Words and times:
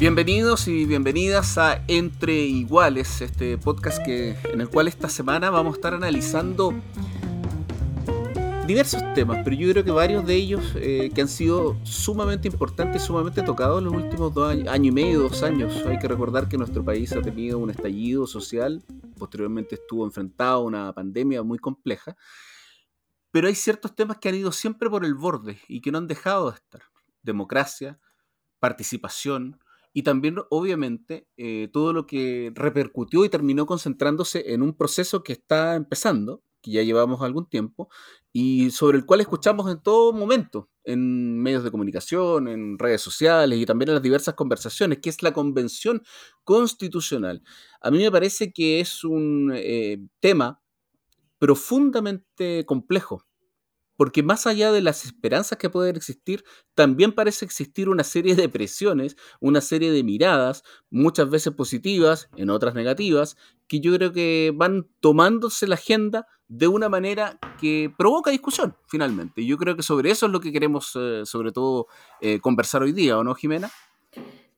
Bienvenidos 0.00 0.66
y 0.66 0.86
bienvenidas 0.86 1.58
a 1.58 1.84
Entre 1.86 2.32
Iguales, 2.32 3.20
este 3.20 3.58
podcast 3.58 4.02
que, 4.02 4.34
en 4.50 4.62
el 4.62 4.70
cual 4.70 4.88
esta 4.88 5.10
semana 5.10 5.50
vamos 5.50 5.74
a 5.74 5.76
estar 5.76 5.92
analizando 5.92 6.72
diversos 8.66 9.02
temas, 9.14 9.42
pero 9.44 9.54
yo 9.54 9.70
creo 9.70 9.84
que 9.84 9.90
varios 9.90 10.24
de 10.24 10.36
ellos 10.36 10.72
eh, 10.76 11.10
que 11.14 11.20
han 11.20 11.28
sido 11.28 11.76
sumamente 11.84 12.48
importantes 12.48 13.02
sumamente 13.02 13.42
tocados 13.42 13.80
en 13.80 13.84
los 13.84 13.92
últimos 13.92 14.32
dos 14.32 14.50
años, 14.50 14.68
año 14.68 14.88
y 14.88 14.90
medio, 14.90 15.20
dos 15.20 15.42
años. 15.42 15.84
Hay 15.84 15.98
que 15.98 16.08
recordar 16.08 16.48
que 16.48 16.56
nuestro 16.56 16.82
país 16.82 17.12
ha 17.12 17.20
tenido 17.20 17.58
un 17.58 17.68
estallido 17.68 18.26
social, 18.26 18.82
posteriormente 19.18 19.74
estuvo 19.74 20.06
enfrentado 20.06 20.60
a 20.60 20.64
una 20.64 20.92
pandemia 20.94 21.42
muy 21.42 21.58
compleja, 21.58 22.16
pero 23.30 23.48
hay 23.48 23.54
ciertos 23.54 23.94
temas 23.94 24.16
que 24.16 24.30
han 24.30 24.34
ido 24.34 24.50
siempre 24.50 24.88
por 24.88 25.04
el 25.04 25.14
borde 25.14 25.60
y 25.68 25.82
que 25.82 25.92
no 25.92 25.98
han 25.98 26.06
dejado 26.06 26.50
de 26.52 26.56
estar. 26.56 26.84
Democracia, 27.22 28.00
participación, 28.60 29.58
y 29.92 30.02
también, 30.02 30.36
obviamente, 30.50 31.26
eh, 31.36 31.68
todo 31.72 31.92
lo 31.92 32.06
que 32.06 32.52
repercutió 32.54 33.24
y 33.24 33.28
terminó 33.28 33.66
concentrándose 33.66 34.52
en 34.52 34.62
un 34.62 34.74
proceso 34.76 35.22
que 35.22 35.32
está 35.32 35.74
empezando, 35.74 36.42
que 36.62 36.72
ya 36.72 36.82
llevamos 36.82 37.22
algún 37.22 37.48
tiempo, 37.48 37.88
y 38.32 38.70
sobre 38.70 38.98
el 38.98 39.06
cual 39.06 39.20
escuchamos 39.20 39.70
en 39.70 39.82
todo 39.82 40.12
momento, 40.12 40.68
en 40.84 41.38
medios 41.40 41.64
de 41.64 41.70
comunicación, 41.70 42.48
en 42.48 42.78
redes 42.78 43.00
sociales 43.00 43.58
y 43.58 43.66
también 43.66 43.88
en 43.88 43.94
las 43.94 44.02
diversas 44.02 44.34
conversaciones, 44.34 44.98
que 44.98 45.10
es 45.10 45.22
la 45.22 45.32
Convención 45.32 46.02
Constitucional. 46.44 47.42
A 47.80 47.90
mí 47.90 47.98
me 47.98 48.10
parece 48.10 48.52
que 48.52 48.80
es 48.80 49.04
un 49.04 49.52
eh, 49.54 49.98
tema 50.20 50.62
profundamente 51.38 52.64
complejo, 52.66 53.24
porque 54.00 54.22
más 54.22 54.46
allá 54.46 54.72
de 54.72 54.80
las 54.80 55.04
esperanzas 55.04 55.58
que 55.58 55.68
pueden 55.68 55.94
existir, 55.94 56.42
también 56.74 57.12
parece 57.12 57.44
existir 57.44 57.90
una 57.90 58.02
serie 58.02 58.34
de 58.34 58.48
presiones, 58.48 59.14
una 59.40 59.60
serie 59.60 59.92
de 59.92 60.02
miradas, 60.02 60.64
muchas 60.88 61.28
veces 61.28 61.52
positivas, 61.52 62.30
en 62.34 62.48
otras 62.48 62.74
negativas, 62.74 63.36
que 63.68 63.80
yo 63.80 63.94
creo 63.94 64.10
que 64.10 64.54
van 64.54 64.88
tomándose 65.00 65.66
la 65.66 65.74
agenda 65.74 66.26
de 66.48 66.66
una 66.66 66.88
manera 66.88 67.38
que 67.60 67.92
provoca 67.98 68.30
discusión, 68.30 68.74
finalmente. 68.88 69.44
Yo 69.44 69.58
creo 69.58 69.76
que 69.76 69.82
sobre 69.82 70.10
eso 70.10 70.24
es 70.24 70.32
lo 70.32 70.40
que 70.40 70.50
queremos, 70.50 70.96
eh, 70.98 71.26
sobre 71.26 71.52
todo, 71.52 71.86
eh, 72.22 72.40
conversar 72.40 72.82
hoy 72.82 72.92
día, 72.92 73.18
¿o 73.18 73.22
no, 73.22 73.34
Jimena? 73.34 73.70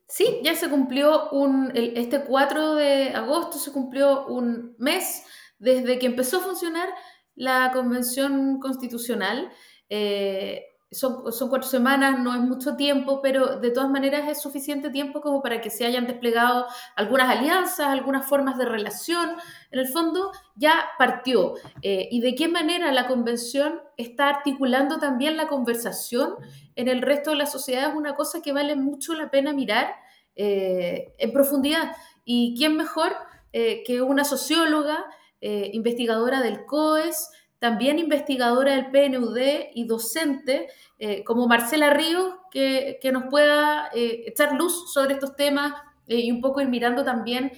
Sí, 0.07 0.39
ya 0.45 0.55
se 0.55 0.71
cumplió 0.71 1.31
este 1.75 2.23
4 2.23 2.77
de 2.77 3.09
agosto 3.09 3.59
se 3.59 3.73
cumplió 3.73 4.25
un 4.27 4.77
mes 4.79 5.25
desde 5.59 5.99
que 5.99 6.07
empezó 6.07 6.37
a 6.39 6.43
funcionar 6.43 6.89
la 7.35 7.71
convención 7.73 8.59
constitucional. 8.61 9.51
Eh, 9.89 10.67
son, 10.91 11.33
son, 11.33 11.49
cuatro 11.49 11.67
semanas, 11.67 12.19
no 12.19 12.35
es 12.35 12.41
mucho 12.41 12.77
tiempo, 12.77 13.23
pero 13.23 13.59
de 13.59 13.71
todas 13.71 13.89
maneras 13.89 14.29
es 14.29 14.43
suficiente 14.43 14.91
tiempo 14.91 15.23
como 15.23 15.41
para 15.41 15.63
que 15.63 15.71
se 15.71 15.87
hayan 15.87 16.07
desplegado 16.07 16.67
algunas 16.97 17.31
alianzas, 17.31 17.87
algunas 17.87 18.27
formas 18.27 18.59
de 18.59 18.67
relación. 18.67 19.31
En 19.71 19.79
el 19.79 19.89
fondo 19.89 20.33
ya 20.55 20.75
partió. 20.99 21.55
Eh, 21.81 22.09
¿Y 22.11 22.21
de 22.21 22.35
qué 22.35 22.49
manera 22.49 22.93
la 22.93 23.07
convención 23.07 23.81
está 23.97 24.29
articulando 24.29 24.99
también 24.99 25.39
la 25.39 25.49
conversación 25.49 26.35
en 26.77 26.89
el 26.89 27.01
resto 27.01 27.31
de 27.31 27.37
la 27.37 27.47
sociedad? 27.47 27.89
Es 27.89 27.97
una 27.97 28.15
cosa 28.15 28.43
que 28.43 28.53
vale 28.53 28.77
mucho 28.77 29.15
la 29.15 29.31
pena 29.31 29.55
mirar 29.55 29.95
eh, 30.37 31.15
en 31.17 31.33
profundidad. 31.33 31.97
¿Y 32.27 32.55
quién 32.59 32.77
mejor 32.77 33.13
que 33.53 34.01
una 34.01 34.25
socióloga? 34.25 35.05
Eh, 35.45 35.71
investigadora 35.73 36.41
del 36.41 36.65
COES, 36.67 37.29
también 37.59 37.99
investigadora 37.99 38.77
del 38.77 38.93
PNUD 38.93 39.39
y 39.75 39.85
docente, 39.87 40.69
eh, 41.01 41.25
como 41.25 41.49
Marcela 41.49 41.91
Ríos, 41.91 42.33
que, 42.49 43.01
nos 43.13 43.25
pueda 43.25 43.91
eh, 43.93 44.23
echar 44.27 44.55
luz 44.55 44.93
sobre 44.93 45.15
estos 45.15 45.35
temas 45.35 45.75
y 46.07 46.31
un 46.31 46.41
poco 46.41 46.61
ir 46.61 46.69
mirando 46.69 47.05
también 47.05 47.53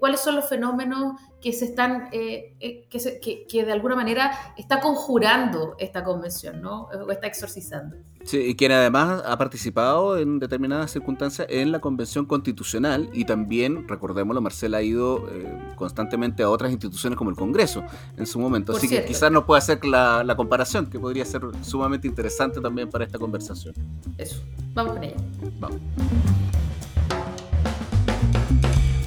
cuáles 0.00 0.20
son 0.20 0.36
los 0.36 0.48
fenómenos 0.48 1.20
que 1.40 1.52
se 1.52 1.66
están, 1.66 2.10
que, 2.10 3.46
que, 3.48 3.64
de 3.64 3.72
alguna 3.72 3.94
manera 3.96 4.32
está 4.56 4.80
conjurando 4.80 5.76
esta 5.78 6.04
convención, 6.04 6.60
¿no? 6.60 6.84
O 6.84 7.10
está 7.10 7.26
exorcizando. 7.26 7.96
Sí, 8.24 8.38
y 8.38 8.56
quien 8.56 8.72
además 8.72 9.22
ha 9.24 9.38
participado 9.38 10.18
en 10.18 10.38
determinadas 10.38 10.90
circunstancias 10.90 11.46
en 11.50 11.72
la 11.72 11.80
Convención 11.80 12.26
Constitucional 12.26 13.08
y 13.12 13.24
también, 13.24 13.88
recordémoslo, 13.88 14.40
Marcela 14.40 14.78
ha 14.78 14.82
ido 14.82 15.28
eh, 15.30 15.50
constantemente 15.76 16.42
a 16.42 16.50
otras 16.50 16.70
instituciones 16.72 17.16
como 17.16 17.30
el 17.30 17.36
Congreso 17.36 17.84
en 18.16 18.26
su 18.26 18.38
momento. 18.38 18.76
Así 18.76 18.88
que 18.88 19.04
quizás 19.04 19.30
no 19.30 19.46
pueda 19.46 19.58
hacer 19.58 19.84
la, 19.84 20.24
la, 20.24 20.36
comparación, 20.36 20.90
que 20.90 20.98
podría 20.98 21.24
ser 21.24 21.42
sumamente 21.62 22.06
interesante 22.06 22.60
también 22.60 22.90
para 22.90 23.04
esta 23.04 23.18
conversación. 23.18 23.74
Eso, 24.18 24.42
vamos 24.74 24.94
con 24.94 25.04
ella. 25.04 25.16
Vamos. 25.58 25.80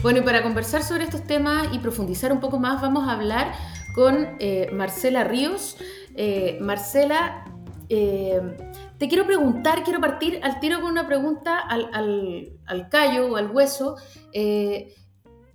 Bueno, 0.02 0.20
y 0.20 0.22
para 0.24 0.42
conversar 0.42 0.84
sobre 0.84 1.04
estos 1.04 1.24
temas 1.24 1.68
y 1.74 1.80
profundizar 1.80 2.32
un 2.32 2.40
poco 2.40 2.58
más, 2.58 2.82
vamos 2.82 3.08
a 3.08 3.14
hablar 3.14 3.54
con 3.94 4.36
eh, 4.40 4.70
Marcela 4.74 5.24
Ríos. 5.24 5.78
Eh, 6.16 6.58
Marcela, 6.60 7.46
te 7.88 9.08
quiero 9.08 9.26
preguntar, 9.26 9.84
quiero 9.84 10.00
partir 10.00 10.40
al 10.44 10.60
tiro 10.60 10.82
con 10.82 10.92
una 10.92 11.06
pregunta 11.06 11.60
al, 11.60 11.90
al, 12.66 12.90
callo 12.90 13.28
o 13.32 13.36
al 13.36 13.52
hueso. 13.52 13.98
Eh, 14.34 14.96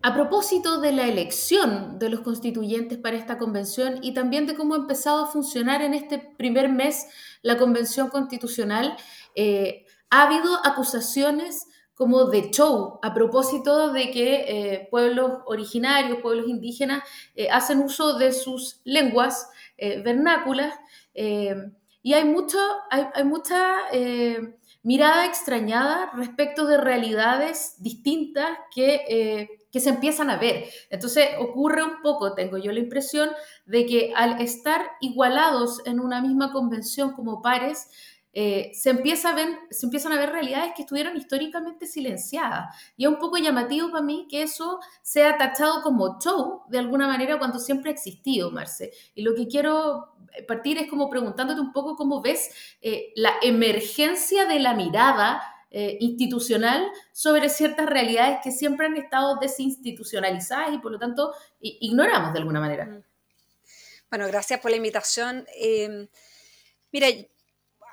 a 0.02 0.14
propósito 0.14 0.80
de 0.80 0.92
la 0.92 1.08
elección 1.08 1.98
de 1.98 2.10
los 2.10 2.20
constituyentes 2.20 2.98
para 2.98 3.16
esta 3.16 3.38
convención 3.38 3.98
y 4.02 4.14
también 4.14 4.46
de 4.46 4.54
cómo 4.54 4.74
ha 4.74 4.78
empezado 4.78 5.24
a 5.24 5.26
funcionar 5.26 5.82
en 5.82 5.94
este 5.94 6.18
primer 6.18 6.68
mes 6.68 7.08
la 7.42 7.56
convención 7.56 8.10
constitucional, 8.10 8.96
eh, 9.34 9.84
ha 10.10 10.22
habido 10.22 10.64
acusaciones 10.64 11.66
como 11.96 12.26
de 12.26 12.50
show 12.50 13.00
a 13.02 13.12
propósito 13.12 13.92
de 13.92 14.12
que 14.12 14.34
eh, 14.46 14.88
pueblos 14.90 15.40
originarios, 15.46 16.20
pueblos 16.20 16.48
indígenas, 16.48 17.02
hacen 17.50 17.80
uso 17.80 18.18
de 18.18 18.32
sus 18.32 18.80
lenguas 18.84 19.48
vernáculas 19.78 20.74
y 22.06 22.14
hay, 22.14 22.22
mucho, 22.22 22.56
hay, 22.88 23.24
mucha 23.24 23.78
eh, 23.90 24.54
mirada 24.84 25.26
extrañada 25.26 26.12
respecto 26.14 26.64
de 26.64 26.76
realidades 26.76 27.74
distintas 27.82 28.46
que, 28.72 29.00
eh, 29.08 29.48
que 29.72 29.80
se 29.80 29.88
empiezan 29.88 30.30
a 30.30 30.36
ver. 30.36 30.66
Entonces 30.88 31.30
ocurre 31.40 31.82
un 31.82 32.00
poco, 32.02 32.32
tengo 32.34 32.58
yo 32.58 32.70
la 32.70 32.78
impresión, 32.78 33.30
de 33.64 33.86
que 33.86 34.12
al 34.14 34.40
estar 34.40 34.88
igualados 35.00 35.84
en 35.84 35.98
una 35.98 36.22
misma 36.22 36.52
convención 36.52 37.12
como 37.12 37.42
pares, 37.42 37.88
eh, 38.38 38.70
se, 38.74 38.90
empieza 38.90 39.30
a 39.30 39.34
ver, 39.34 39.48
se 39.70 39.86
empiezan 39.86 40.12
a 40.12 40.18
ver 40.18 40.28
realidades 40.28 40.74
que 40.76 40.82
estuvieron 40.82 41.16
históricamente 41.16 41.86
silenciadas. 41.86 42.66
Y 42.94 43.04
es 43.04 43.08
un 43.08 43.18
poco 43.18 43.38
llamativo 43.38 43.90
para 43.90 44.04
mí 44.04 44.26
que 44.28 44.42
eso 44.42 44.78
sea 45.00 45.38
tachado 45.38 45.80
como 45.82 46.18
show 46.20 46.60
de 46.68 46.78
alguna 46.78 47.06
manera 47.06 47.38
cuando 47.38 47.58
siempre 47.58 47.90
ha 47.90 47.94
existido, 47.94 48.50
Marce. 48.50 48.92
Y 49.14 49.22
lo 49.22 49.34
que 49.34 49.48
quiero 49.48 50.16
partir 50.46 50.76
es 50.76 50.90
como 50.90 51.08
preguntándote 51.08 51.62
un 51.62 51.72
poco 51.72 51.96
cómo 51.96 52.20
ves 52.20 52.50
eh, 52.82 53.10
la 53.16 53.36
emergencia 53.40 54.44
de 54.44 54.60
la 54.60 54.74
mirada 54.74 55.40
eh, 55.70 55.96
institucional 56.00 56.86
sobre 57.12 57.48
ciertas 57.48 57.86
realidades 57.86 58.40
que 58.44 58.52
siempre 58.52 58.84
han 58.84 58.98
estado 58.98 59.38
desinstitucionalizadas 59.40 60.74
y 60.74 60.78
por 60.78 60.92
lo 60.92 60.98
tanto 60.98 61.32
ignoramos 61.58 62.34
de 62.34 62.38
alguna 62.40 62.60
manera. 62.60 62.84
Mm. 62.84 63.02
Bueno, 64.10 64.26
gracias 64.26 64.60
por 64.60 64.70
la 64.70 64.76
invitación. 64.76 65.46
Eh, 65.58 66.06
mira, 66.92 67.06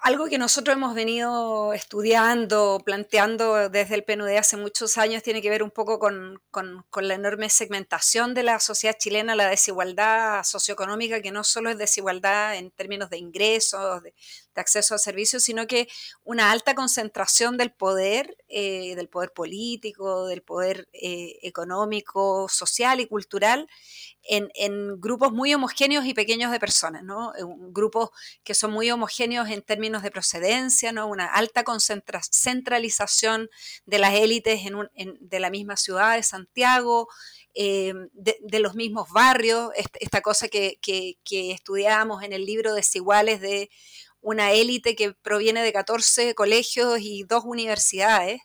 algo 0.03 0.27
que 0.27 0.37
nosotros 0.37 0.75
hemos 0.75 0.95
venido 0.95 1.71
estudiando, 1.73 2.81
planteando 2.83 3.69
desde 3.69 3.95
el 3.95 4.03
PNUD 4.03 4.35
hace 4.37 4.57
muchos 4.57 4.97
años, 4.97 5.23
tiene 5.23 5.41
que 5.41 5.49
ver 5.49 5.63
un 5.63 5.71
poco 5.71 5.97
con, 5.97 6.41
la 6.93 7.13
enorme 7.13 7.49
segmentación 7.49 8.33
de 8.33 8.43
la 8.43 8.59
sociedad 8.59 8.97
chilena, 8.99 9.33
la 9.33 9.47
desigualdad 9.47 10.43
socioeconómica, 10.43 11.21
que 11.21 11.31
no 11.31 11.45
solo 11.45 11.69
es 11.69 11.77
desigualdad 11.77 12.57
en 12.57 12.69
términos 12.71 13.09
de 13.09 13.17
ingresos, 13.17 14.03
de, 14.03 14.13
acceso 14.61 14.95
a 14.95 14.97
servicios, 14.97 15.43
sino 15.43 15.67
que 15.67 15.87
una 16.23 16.51
alta 16.51 16.75
concentración 16.75 17.57
del 17.57 17.71
poder, 17.71 18.37
eh, 18.47 18.95
del 18.95 19.09
poder 19.09 19.31
político, 19.31 20.27
del 20.27 20.41
poder 20.41 20.87
eh, 20.93 21.39
económico, 21.43 22.47
social 22.49 22.99
y 22.99 23.07
cultural 23.07 23.67
en, 24.23 25.01
grupos 25.01 25.33
muy 25.33 25.53
homogéneos 25.53 26.05
y 26.05 26.13
pequeños 26.13 26.51
de 26.51 26.59
personas, 26.59 27.03
¿no? 27.03 27.33
Grupos 27.71 28.09
que 28.43 28.53
son 28.53 28.71
muy 28.71 28.89
homogéneos 28.89 29.49
en 29.49 29.61
términos 29.61 30.01
de 30.01 30.11
procedencia, 30.11 30.91
¿no? 30.91 31.07
Una 31.07 31.25
alta 31.25 31.63
centralización 32.31 33.49
de 33.85 33.99
las 33.99 34.13
élites 34.13 34.61
en 34.65 35.17
de 35.19 35.39
la 35.39 35.49
misma 35.49 35.75
ciudad 35.75 36.15
de 36.15 36.23
Santiago, 36.23 37.09
eh, 37.53 37.93
de, 38.13 38.59
los 38.59 38.75
mismos 38.75 39.09
barrios, 39.11 39.71
esta 39.99 40.21
cosa 40.21 40.47
que, 40.47 40.79
que, 40.81 41.17
estudiábamos 41.51 42.23
en 42.23 42.33
el 42.33 42.45
libro 42.45 42.73
Desiguales 42.73 43.41
de 43.41 43.69
una 44.23 44.51
élite 44.51 44.95
que 44.95 45.13
proviene 45.13 45.61
de 45.63 45.73
14 45.73 46.33
colegios 46.33 46.99
y 46.99 47.23
dos 47.23 47.43
universidades. 47.45 48.41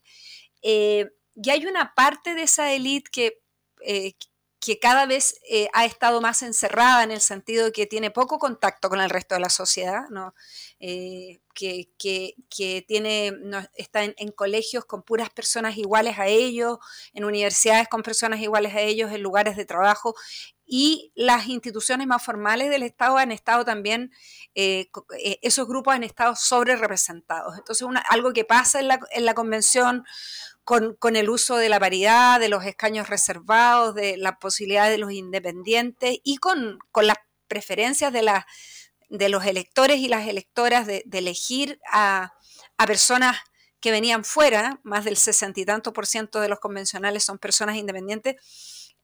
Eh, 0.63 1.07
y 1.35 1.51
hay 1.51 1.67
una 1.67 1.95
parte 1.95 2.35
de 2.35 2.43
esa 2.43 2.73
élite 2.73 3.11
que, 3.11 3.41
eh, 3.83 4.15
que 4.61 4.79
cada 4.79 5.07
vez 5.07 5.41
eh, 5.49 5.69
ha 5.73 5.85
estado 5.85 6.21
más 6.21 6.43
encerrada 6.43 7.05
en 7.05 7.13
el 7.13 7.21
sentido 7.21 7.73
que 7.73 7.87
tiene 7.87 8.11
poco 8.11 8.39
contacto 8.39 8.89
con 8.89 9.01
el 9.01 9.11
resto 9.11 9.35
de 9.37 9.41
la 9.41 9.51
sociedad, 9.51 10.03
eh, 10.81 11.41
que, 11.55 12.85
tiene, 12.87 13.33
está 13.77 14.05
en, 14.05 14.33
colegios 14.33 14.85
con 14.85 15.03
puras 15.03 15.31
personas 15.31 15.77
iguales 15.77 16.19
a 16.19 16.27
ellos, 16.27 16.79
en 17.13 17.25
universidades 17.25 17.89
con 17.89 18.03
personas 18.03 18.41
iguales 18.41 18.75
a 18.75 18.81
ellos, 18.81 19.13
en 19.13 19.23
lugares 19.23 19.57
de 19.57 19.65
trabajo, 19.65 20.15
y 20.71 21.13
las 21.17 21.47
instituciones 21.47 22.07
más 22.07 22.23
formales 22.23 22.69
del 22.69 22.83
Estado 22.83 23.17
han 23.17 23.33
estado 23.33 23.65
también, 23.65 24.13
eh, 24.55 24.91
esos 25.41 25.67
grupos 25.67 25.95
han 25.95 26.05
estado 26.05 26.37
sobre 26.37 26.77
representados. 26.77 27.57
Entonces, 27.57 27.89
algo 28.11 28.35
que 28.35 28.45
pasa 28.45 28.79
en 28.79 28.89
la, 28.89 29.01
en 29.13 29.25
la 29.25 29.33
convención 29.33 30.05
con, 30.65 31.17
el 31.17 31.31
uso 31.31 31.57
de 31.57 31.71
la 31.71 31.81
paridad, 31.81 32.39
de 32.39 32.51
los 32.51 32.67
escaños 32.67 33.09
reservados, 33.09 33.95
de 33.95 34.19
la 34.19 34.39
posibilidad 34.39 34.91
de 34.91 34.99
los 34.99 35.11
independientes 35.11 36.19
y 36.23 36.37
con, 36.37 36.79
las 37.01 37.17
preferencias 37.47 38.13
de, 38.13 38.31
de 39.09 39.29
los 39.31 39.47
electores 39.47 40.01
y 40.01 40.09
las 40.09 40.29
electoras 40.29 40.87
de, 40.87 41.03
elegir 41.11 41.81
a, 41.91 42.35
a, 42.77 42.87
personas 42.87 43.39
que 43.81 43.91
venían 43.91 44.23
fuera, 44.23 44.81
más 44.83 45.07
del 45.07 45.17
sesenta 45.17 45.61
y 45.61 45.65
tanto 45.65 45.95
por 45.95 46.05
ciento 46.05 46.41
de 46.41 46.51
los 46.51 46.61
convencionales 46.61 47.25
son 47.25 47.39
personas 47.39 47.77
independientes, 47.77 48.37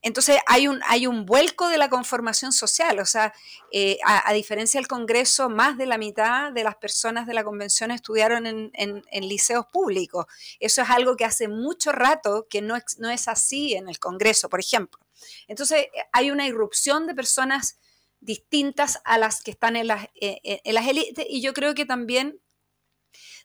entonces 0.05 0.39
hay 0.47 0.69
un, 0.69 0.83
hay 0.87 1.07
un 1.07 1.25
vuelco 1.25 1.69
de 1.69 1.79
la 1.79 1.89
conformación 1.89 2.53
social, 2.53 3.01
o 3.01 3.07
sea, 3.07 3.33
eh, 3.73 3.97
a, 4.05 4.35
diferencia 4.35 4.79
del 4.79 4.87
Congreso, 4.87 5.49
más 5.49 5.79
de 5.79 5.87
la 5.87 5.97
mitad 5.97 6.53
de 6.53 6.63
las 6.63 6.77
personas 6.77 7.27
de 7.27 7.33
la 7.33 7.43
convención 7.43 7.91
estudiaron 7.91 8.47
en, 8.47 9.03
liceos 9.27 9.65
públicos. 9.73 10.27
Eso 10.61 10.83
es 10.83 10.91
algo 10.91 11.17
que 11.17 11.25
hace 11.25 11.49
mucho 11.49 11.91
rato 11.91 12.47
que 12.51 12.61
no, 12.61 12.77
no 12.99 13.09
es 13.09 13.29
así 13.29 13.73
en 13.73 13.89
el 13.89 13.99
Congreso, 13.99 14.51
por 14.51 14.61
ejemplo. 14.61 15.01
Entonces 15.49 15.87
hay 16.13 16.31
una 16.31 16.47
irrupción 16.47 17.07
de 17.07 17.15
personas 17.15 17.79
distintas 18.21 19.01
a 19.07 19.17
las 19.17 19.43
que 19.43 19.53
están 19.53 19.75
en 19.75 19.87
las, 19.87 20.05
eh, 20.21 20.39
eh, 20.45 20.61
en 20.65 20.75
las 20.75 20.87
élites 20.87 21.25
y 21.31 21.41
yo 21.41 21.55
creo 21.55 21.75
que 21.75 21.87
también 21.87 22.43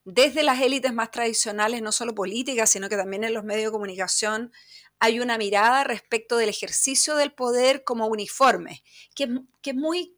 desde 0.04 0.44
las 0.44 0.60
élites 0.62 0.94
más 0.94 1.12
tradicionales, 1.12 1.82
no 1.82 1.92
solo 1.92 2.16
políticas, 2.16 2.70
sino 2.70 2.90
que 2.90 2.98
también 2.98 3.24
en 3.24 3.34
los 3.34 3.44
medios 3.44 3.66
de 3.66 3.72
comunicación, 3.72 4.52
hay 5.00 5.20
una 5.20 5.38
mirada 5.38 5.84
respecto 5.84 6.38
del 6.38 6.50
ejercicio 6.50 7.16
del 7.16 7.32
poder 7.32 7.84
como 7.84 8.08
uniforme, 8.08 8.84
que, 9.16 9.30
es 9.64 9.76
muy 9.76 10.18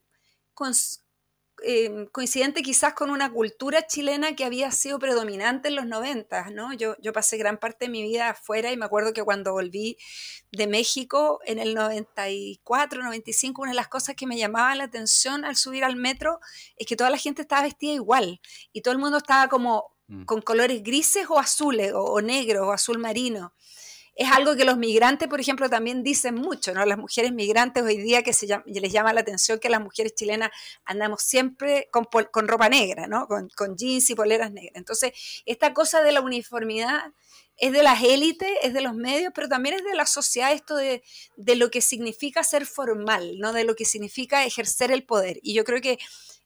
em, 1.64 2.08
coincidente 2.08 2.64
quizás 2.64 2.94
con 2.94 3.12
una 3.12 3.32
cultura 3.32 3.86
chilena 3.86 4.36
que 4.36 4.44
había 4.44 4.72
sido 4.72 4.98
predominante 4.98 5.68
en 5.68 5.76
los 5.76 5.86
90, 5.86 6.50
¿no? 6.50 6.74
Yo, 6.74 6.96
yo 7.00 7.14
pasé 7.14 7.38
gran 7.38 7.60
parte 7.60 7.86
de 7.86 7.92
mi 7.92 8.02
vida 8.02 8.30
afuera 8.30 8.72
y 8.72 8.78
me 8.78 8.86
acuerdo 8.86 9.14
que 9.14 9.24
cuando 9.24 9.54
volví 9.54 9.98
de 10.52 10.66
México 10.66 11.40
en 11.46 11.60
el 11.60 11.76
94, 11.76 13.04
95, 13.04 13.62
una 13.62 13.72
de 13.72 13.76
las 13.76 13.88
cosas 13.88 14.16
que 14.16 14.26
me 14.26 14.38
llamaba 14.38 14.74
la 14.76 14.86
atención 14.86 15.46
al 15.46 15.56
subir 15.56 15.84
al 15.84 15.96
metro 15.96 16.40
es 16.76 16.88
que 16.88 16.96
toda 16.96 17.12
la 17.12 17.18
gente 17.18 17.44
estaba 17.44 17.62
vestida 17.62 17.94
igual 17.94 18.42
y 18.74 18.82
todo 18.82 18.94
el 18.94 19.00
mundo 19.00 19.20
estaba 19.20 19.48
como 19.48 19.96
mm. 20.08 20.24
con 20.24 20.42
colores 20.42 20.82
grises 20.82 21.28
o 21.30 21.38
azules 21.38 21.94
o, 21.94 22.02
o 22.02 22.22
negros 22.22 22.68
o 22.68 22.72
azul 22.72 22.98
marino 22.98 23.54
es 24.22 24.32
algo 24.32 24.56
que 24.56 24.66
los 24.66 24.78
migrantes, 24.78 25.28
por 25.28 25.42
ejemplo, 25.42 25.68
también 25.68 26.04
dicen 26.04 26.36
mucho, 26.36 26.76
¿no? 26.76 26.86
Las 26.86 27.00
mujeres 27.00 27.32
migrantes 27.32 27.82
hoy 27.82 27.98
día 27.98 28.22
que 28.22 28.34
se 28.34 28.46
les 28.66 28.94
llama 28.94 29.14
la 29.14 29.22
atención 29.22 29.58
que 29.58 29.68
las 29.68 29.82
mujeres 29.82 30.14
chilenas 30.14 30.52
andamos 30.86 31.24
siempre 31.24 31.90
con, 31.92 32.08
ropa 32.48 32.70
negra, 32.70 33.08
¿no? 33.08 33.28
Con, 33.28 33.50
jeans 33.76 34.12
y 34.12 34.16
poleras 34.16 34.52
negras. 34.52 34.76
Entonces, 34.76 35.14
esta 35.48 35.74
cosa 35.74 36.04
de 36.04 36.12
la 36.12 36.22
uniformidad 36.22 37.14
es 37.58 37.72
de 37.72 37.82
las 37.82 38.04
élites, 38.04 38.52
es 38.62 38.76
de 38.76 38.82
los 38.82 38.94
medios, 38.94 39.32
pero 39.34 39.50
también 39.50 39.74
es 39.76 39.84
de 39.84 39.96
la 39.96 40.06
sociedad 40.06 40.52
esto 40.52 40.76
de, 40.76 41.02
de 41.36 41.56
lo 41.56 41.72
que 41.72 41.82
significa 41.82 42.44
ser 42.44 42.68
formal, 42.68 43.40
¿no? 43.40 43.54
De 43.54 43.64
lo 43.64 43.76
que 43.76 43.86
significa 43.86 44.46
ejercer 44.46 44.92
el 44.92 45.04
poder. 45.04 45.40
Y 45.42 45.56
yo 45.56 45.64
creo 45.64 45.82
que 45.82 45.98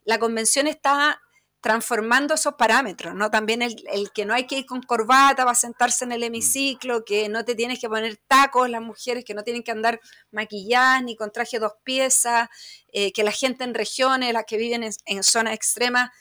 la 0.06 0.18
convención 0.18 0.68
está 0.68 1.22
transformando 1.66 2.36
esos 2.36 2.54
parámetros, 2.54 3.16
¿no? 3.16 3.32
También 3.32 3.64
el, 3.64 3.76
que 4.14 4.24
no 4.24 4.36
hay 4.36 4.46
que 4.46 4.60
ir 4.60 4.68
con 4.68 4.84
corbata 4.84 5.46
para 5.46 5.56
sentarse 5.56 6.06
en 6.06 6.12
el 6.12 6.20
mm. 6.20 6.26
hemiciclo, 6.26 7.04
que 7.04 7.28
no 7.28 7.44
te 7.44 7.56
tienes 7.56 7.80
que 7.80 7.90
poner 7.90 8.18
tacos 8.28 8.70
las 8.70 8.84
mujeres, 8.84 9.26
que 9.26 9.34
no 9.34 9.42
tienen 9.42 9.64
que 9.64 9.72
andar 9.72 10.00
maquilladas 10.30 11.02
ni 11.02 11.16
con 11.16 11.32
traje 11.32 11.58
dos 11.58 11.72
piezas, 11.84 12.50
eh, 12.94 13.12
que 13.14 13.24
la 13.24 13.32
gente 13.32 13.64
en 13.64 13.74
regiones, 13.74 14.32
las 14.32 14.46
que 14.46 14.58
viven 14.58 14.84
en, 14.84 15.24
zonas 15.24 15.56
extremas, 15.56 16.12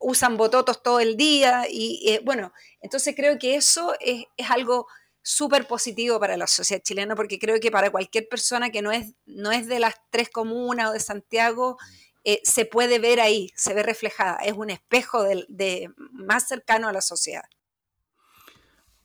usan 0.00 0.38
bototos 0.38 0.82
todo 0.82 0.98
el 0.98 1.18
día 1.18 1.66
y 1.68 2.02
eh, 2.08 2.22
bueno, 2.24 2.50
entonces 2.80 3.14
creo 3.14 3.38
que 3.38 3.56
eso 3.56 3.94
es, 4.00 4.24
es 4.38 4.50
algo 4.50 4.86
súper 5.20 5.66
positivo 5.66 6.18
para 6.18 6.38
la 6.38 6.46
sociedad 6.46 6.82
chilena 6.82 7.14
porque 7.14 7.38
creo 7.38 7.60
que 7.60 7.70
para 7.70 7.90
cualquier 7.90 8.28
persona 8.30 8.70
que 8.70 8.80
no 8.80 8.92
es, 8.92 9.12
no 9.26 9.52
es 9.52 9.66
de 9.66 9.78
las 9.78 9.96
tres 10.08 10.30
comunas 10.30 10.88
o 10.88 10.92
de 10.94 11.00
Santiago, 11.00 11.76
eh, 12.24 12.40
se 12.42 12.64
puede 12.64 12.98
ver 12.98 13.20
ahí, 13.20 13.50
se 13.54 13.74
ve 13.74 13.82
reflejada, 13.82 14.36
es 14.36 14.54
un 14.54 14.70
espejo 14.70 15.22
de, 15.22 15.92
más 16.12 16.48
cercano 16.48 16.88
a 16.88 16.92
la 16.92 17.02
sociedad. 17.02 17.44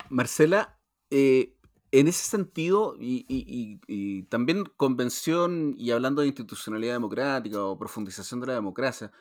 Marcela, 0.10 0.80
eh, 1.10 1.54
en 1.92 2.08
ese 2.08 2.24
sentido, 2.24 2.96
y, 2.98 4.24
también 4.30 4.64
convención 4.78 5.76
y 5.78 5.92
hablando 5.92 6.22
de 6.22 6.28
institucionalidad 6.28 6.94
democrática 6.94 7.64
o 7.64 7.78
profundización 7.78 8.40
de 8.40 8.48
la 8.48 8.54
democracia, 8.54 9.12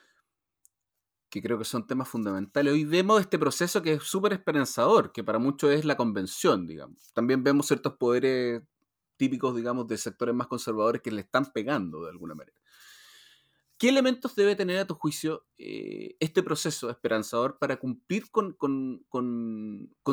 que 1.29 1.43
creo 1.43 1.59
que 1.59 1.65
son 1.65 1.87
temas 1.87 2.09
fundamentales. 2.09 2.73
Hoy 2.73 2.85
vemos 2.85 3.21
este 3.21 3.39
proceso 3.39 3.83
que 3.83 3.95
es 3.95 4.03
súper 4.05 4.33
esperanzador, 4.33 5.13
que 5.13 5.25
para 5.25 5.39
muchos 5.39 5.73
es 5.73 5.85
la 5.85 5.97
convención, 5.97 6.67
digamos. 6.67 7.13
También 7.13 7.43
vemos 7.43 7.67
ciertos 7.67 7.97
poderes 7.97 8.63
típicos, 9.17 9.57
digamos, 9.57 9.87
de 9.89 9.99
sectores 9.99 10.35
más 10.35 10.47
conservadores 10.47 11.03
que 11.03 11.11
le 11.11 11.23
están 11.23 11.53
pegando 11.53 12.05
de 12.05 12.11
alguna 12.11 12.35
manera. 12.35 12.57
¿Qué 13.79 13.89
elementos 13.89 14.35
debe 14.35 14.57
tener 14.57 14.79
a 14.79 14.87
tu 14.87 14.95
juicio 14.95 15.47
eh, 15.57 16.17
este 16.19 16.43
proceso 16.43 16.91
esperanzador 16.91 17.59
para 17.59 17.79
cumplir 17.79 18.29
con, 18.33 18.57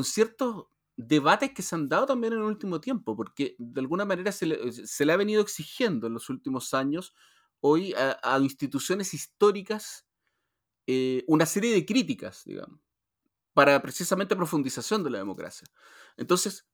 ciertos 0.03 0.67
debates 0.95 1.51
que 1.51 1.63
se 1.63 1.73
han 1.73 1.89
dado 1.89 2.05
también 2.05 2.33
en 2.33 2.39
el 2.39 2.45
último 2.45 2.79
tiempo? 2.79 3.15
Porque 3.15 3.55
de 3.57 3.81
alguna 3.81 4.05
manera 4.05 4.31
se 4.31 4.45
le, 4.45 5.11
ha 5.11 5.17
venido 5.17 5.41
exigiendo 5.41 6.05
en 6.05 6.13
los 6.13 6.29
últimos 6.29 6.75
años 6.75 7.15
hoy 7.59 7.95
a, 7.95 8.37
instituciones 8.39 9.15
históricas 9.15 10.05
eh, 10.85 11.23
una 11.27 11.47
serie 11.47 11.73
de 11.73 11.87
críticas, 11.87 12.43
digamos, 12.45 12.79
para 13.53 13.81
precisamente 13.81 14.35
profundización 14.35 15.03
de 15.03 15.09
la 15.09 15.17
democracia. 15.17 15.67
Entonces, 16.17 16.67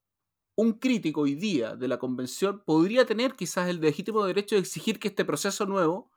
un 0.55 0.73
crítico 0.73 1.21
hoy 1.21 1.35
día 1.35 1.77
de 1.77 1.87
la 1.87 1.99
convención 1.99 2.61
podría 2.65 3.05
tener 3.05 3.35
quizás 3.35 3.69
el 3.69 3.79
legítimo 3.79 4.25
derecho 4.25 4.55
de 4.55 4.61
exigir 4.61 4.99
que 4.99 5.07
este 5.07 5.23
proceso 5.23 5.65
nuevo 5.65 6.10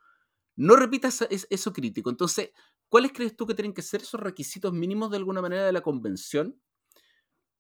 no 0.57 0.77
repitas 0.77 1.27
eso 1.51 1.73
crítico. 1.73 2.11
Entonces, 2.11 2.51
¿cuáles 2.89 3.13
crees 3.13 3.37
tú 3.37 3.47
que 3.47 3.55
tienen 3.55 3.75
que 3.75 3.83
ser 3.83 4.03
esos 4.03 4.21
requisitos 4.21 4.73
mínimos 4.73 5.11
de 5.11 5.17
alguna 5.19 5.43
manera 5.43 5.65
de 5.67 5.73
la 5.73 5.83
convención 5.83 6.59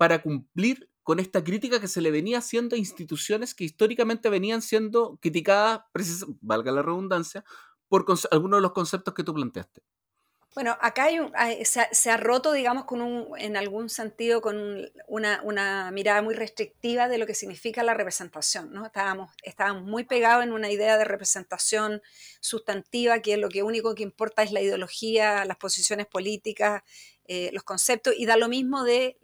para 0.01 0.23
cumplir 0.23 0.91
con 1.03 1.21
esta 1.21 1.45
crítica 1.45 1.81
que 1.81 1.89
se 1.89 2.01
le 2.01 2.11
venía 2.11 2.39
haciendo 2.39 2.77
a 2.77 2.79
instituciones 2.79 3.55
que 3.55 3.65
históricamente 3.65 4.31
venían 4.31 4.63
siendo 4.63 5.19
criticadas, 5.21 5.83
valga 6.41 6.73
la 6.73 6.83
redundancia, 6.83 7.45
por 7.89 8.05
algunos 8.31 8.59
de 8.59 8.63
los 8.63 8.73
conceptos 8.73 9.15
que 9.15 9.23
tú 9.25 9.35
planteaste? 9.35 9.83
Bueno, 10.55 10.79
acá 10.81 11.05
hay 11.05 11.19
un, 11.19 11.33
se, 11.65 12.11
ha, 12.11 12.17
roto, 12.17 12.53
digamos, 12.53 12.85
con 12.85 13.03
un, 13.03 13.27
en 13.39 13.57
algún 13.57 13.89
sentido, 13.89 14.41
con 14.41 14.89
una, 15.09 15.91
mirada 15.91 16.23
muy 16.23 16.35
restrictiva 16.35 17.09
de 17.09 17.19
lo 17.19 17.27
que 17.27 17.35
significa 17.35 17.83
la 17.83 17.93
representación. 17.93 18.73
¿no? 18.73 18.87
Estábamos, 18.87 19.33
estábamos 19.43 19.83
muy 19.83 20.05
pegados 20.05 20.45
en 20.45 20.53
una 20.53 20.71
idea 20.71 20.97
de 20.97 21.05
representación 21.05 22.03
sustantiva, 22.39 23.19
que 23.21 23.33
es 23.33 23.39
lo 23.41 23.49
que 23.49 23.65
único 23.65 23.97
que 23.97 24.05
importa 24.05 24.45
es 24.45 24.53
la 24.53 24.61
ideología, 24.61 25.45
las 25.45 25.57
posiciones 25.57 26.07
políticas, 26.07 26.85
eh, 27.27 27.51
los 27.53 27.65
conceptos, 27.65 28.15
y 28.17 28.25
da 28.25 28.37
lo 28.37 28.49
mismo 28.49 28.85
de 28.85 29.19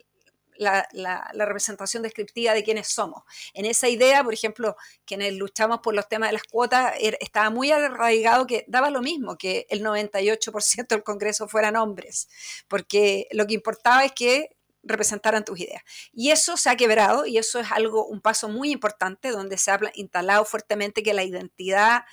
la, 0.61 1.31
representación 1.33 2.03
descriptiva 2.03 2.53
de 2.53 2.63
quiénes 2.63 2.87
somos. 2.87 3.23
En 3.53 3.65
esa 3.65 3.89
idea, 3.89 4.23
por 4.23 4.33
ejemplo, 4.33 4.75
quienes 5.05 5.33
luchamos 5.33 5.79
por 5.79 5.93
los 5.93 6.07
temas 6.07 6.29
de 6.29 6.33
las 6.33 6.43
cuotas, 6.43 6.93
er, 6.99 7.17
estaba 7.19 7.49
muy 7.49 7.71
arraigado 7.71 8.47
que 8.47 8.65
daba 8.67 8.89
lo 8.89 9.01
mismo 9.01 9.37
que 9.37 9.65
el 9.69 9.83
98% 9.83 10.87
del 10.87 11.03
Congreso 11.03 11.47
fueran 11.47 11.75
hombres, 11.75 12.29
porque 12.67 13.27
lo 13.31 13.47
que 13.47 13.55
importaba 13.55 14.05
es 14.05 14.11
que 14.13 14.49
representaran 14.83 15.45
tus 15.45 15.59
ideas. 15.59 15.83
Y 16.13 16.31
eso 16.31 16.57
se 16.57 16.69
ha 16.69 16.75
quebrado 16.75 17.25
y 17.25 17.37
eso 17.37 17.59
es 17.59 17.71
algo, 17.71 18.05
un 18.05 18.21
paso 18.21 18.49
muy 18.49 18.71
importante 18.71 19.29
donde 19.29 19.57
se 19.57 19.71
ha 19.71 19.79
instalado 19.93 20.45
fuertemente 20.45 21.03
que 21.03 21.13
la 21.13 21.23
identidad, 21.23 22.03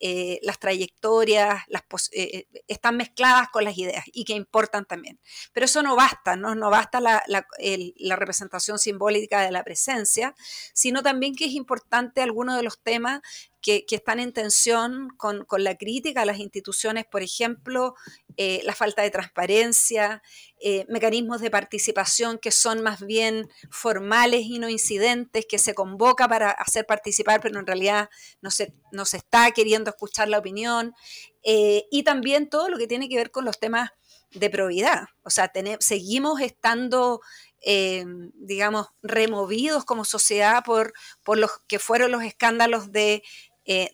eh, 0.00 0.38
las 0.42 0.58
trayectorias, 0.58 1.62
las 1.68 1.82
eh, 2.12 2.46
eh, 2.52 2.62
están 2.68 2.96
mezcladas 2.96 3.48
con 3.48 3.64
las 3.64 3.76
ideas 3.78 4.04
y 4.12 4.24
que 4.24 4.34
importan 4.34 4.84
también. 4.84 5.18
Pero 5.52 5.66
eso 5.66 5.82
no 5.82 5.96
basta, 5.96 6.36
no, 6.36 6.54
no 6.54 6.70
basta 6.70 7.00
la, 7.00 7.22
representación 8.18 8.78
simbólica 8.78 9.42
de 9.42 9.52
la 9.52 9.64
presencia, 9.64 10.34
sino 10.74 11.02
también 11.02 11.34
que 11.34 11.46
es 11.46 11.52
importante 11.52 12.20
algunos 12.20 12.56
de 12.56 12.62
los 12.62 12.80
temas 12.82 13.20
que, 13.60 13.84
están 13.90 14.20
en 14.20 14.32
tensión 14.32 15.08
con, 15.16 15.46
la 15.58 15.76
crítica 15.76 16.22
a 16.22 16.26
las 16.26 16.38
instituciones, 16.38 17.04
por 17.06 17.22
ejemplo, 17.22 17.94
la 18.36 18.74
falta 18.74 19.02
de 19.02 19.10
transparencia, 19.10 20.22
mecanismos 20.88 21.40
de 21.40 21.50
participación 21.50 22.38
que 22.38 22.52
son 22.52 22.82
más 22.82 23.04
bien 23.04 23.48
formales 23.70 24.42
y 24.42 24.60
no 24.60 24.68
incidentes, 24.68 25.46
que 25.48 25.58
se 25.58 25.74
convoca 25.74 26.28
para 26.28 26.50
hacer 26.50 26.86
participar, 26.86 27.40
pero 27.40 27.58
en 27.58 27.66
realidad 27.66 28.10
no 28.40 28.50
se, 28.50 28.74
no 28.92 29.04
se 29.04 29.16
está 29.16 29.50
queriendo 29.50 29.90
escuchar 29.90 30.28
la 30.28 30.38
opinión, 30.38 30.94
eh, 31.42 31.86
y 31.90 32.02
también 32.02 32.48
todo 32.48 32.68
lo 32.68 32.78
que 32.78 32.86
tiene 32.86 33.08
que 33.08 33.16
ver 33.16 33.30
con 33.30 33.44
los 33.44 33.58
temas 33.58 33.90
de 34.32 34.50
probidad. 34.50 35.04
O 35.22 35.30
sea, 35.30 35.50
seguimos 35.80 36.40
estando, 36.40 37.22
eh, 37.62 38.04
digamos, 38.34 38.88
removidos 39.02 39.84
como 39.84 40.04
sociedad 40.04 40.62
por, 40.64 40.92
por 41.22 41.38
los 41.38 41.50
que 41.66 41.78
fueron 41.78 42.12
los 42.12 42.22
escándalos 42.22 42.92
de, 42.92 43.22
eh, 43.68 43.90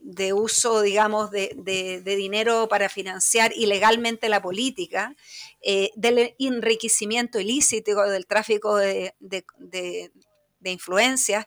de, 0.00 0.32
uso, 0.32 0.82
digamos, 0.82 1.30
de, 1.30 2.02
dinero 2.04 2.68
para 2.68 2.88
financiar 2.88 3.52
ilegalmente 3.56 4.28
la 4.28 4.40
política, 4.40 5.16
del 5.96 6.34
enriquecimiento 6.38 7.40
ilícito, 7.40 8.00
del 8.04 8.26
tráfico 8.26 8.76
de, 8.76 9.14
influencias 10.62 11.46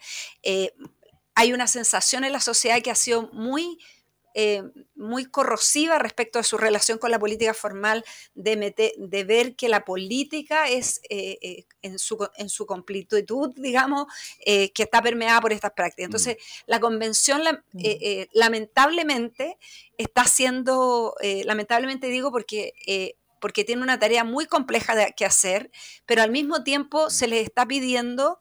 hay 1.39 1.53
una 1.53 1.67
sensación 1.67 2.25
en 2.25 2.33
la 2.33 2.41
sociedad 2.41 2.81
que 2.81 2.91
ha 2.91 2.95
sido 2.95 3.29
muy, 3.31 3.79
eh, 4.33 4.63
muy 4.95 5.25
corrosiva 5.25 5.97
respecto 5.97 6.39
a 6.39 6.43
su 6.43 6.57
relación 6.57 6.97
con 6.97 7.11
la 7.11 7.19
política 7.19 7.53
formal, 7.53 8.03
de, 8.35 8.93
de 8.97 9.23
ver 9.23 9.55
que 9.55 9.69
la 9.69 9.85
política 9.85 10.67
es 10.67 11.01
eh, 11.09 11.37
eh, 11.41 11.65
en, 11.81 11.97
su, 11.99 12.17
en 12.37 12.49
su 12.49 12.65
completud, 12.65 13.53
digamos, 13.55 14.05
que 14.45 14.71
está 14.75 15.01
permeada 15.01 15.41
por 15.41 15.53
estas 15.53 15.71
prácticas. 15.71 16.03
Mm. 16.03 16.09
Entonces, 16.09 16.37
la 16.67 16.79
convención 16.79 17.41
mm. 17.71 17.81
lamentablemente 18.33 19.57
está 19.97 20.21
haciendo, 20.21 21.15
lamentablemente 21.45 22.07
digo 22.07 22.31
porque 22.31 22.73
porque 23.39 23.63
tiene 23.63 23.83
una 23.83 23.97
tarea 23.97 24.25
muy 24.25 24.47
compleja 24.47 24.95
de, 24.95 25.13
que 25.15 25.23
hacer, 25.23 25.71
pero 26.05 26.21
al 26.21 26.31
mismo 26.31 26.63
tiempo 26.63 27.07
mm. 27.07 27.09
se 27.09 27.27
les 27.27 27.43
está 27.43 27.65
pidiendo 27.65 28.39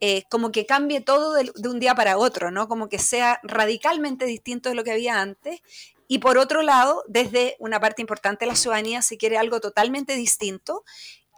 eh, 0.00 0.24
como 0.30 0.50
que 0.50 0.64
cambie 0.64 1.00
todo 1.00 1.34
de, 1.34 1.52
un 1.68 1.78
día 1.78 1.94
para 1.94 2.16
otro, 2.16 2.50
¿no? 2.50 2.68
Como 2.68 2.88
que 2.88 2.98
sea 2.98 3.38
radicalmente 3.42 4.24
distinto 4.24 4.68
de 4.68 4.74
lo 4.74 4.82
que 4.82 4.92
había 4.92 5.20
antes. 5.20 5.60
Y 6.08 6.18
por 6.18 6.38
otro 6.38 6.62
lado, 6.62 7.04
desde 7.06 7.56
una 7.58 7.80
parte 7.80 8.02
importante 8.02 8.44
de 8.44 8.50
la 8.50 8.56
ciudadanía 8.56 9.02
se 9.02 9.18
quiere 9.18 9.36
algo 9.36 9.60
totalmente 9.60 10.14
distinto. 10.14 10.84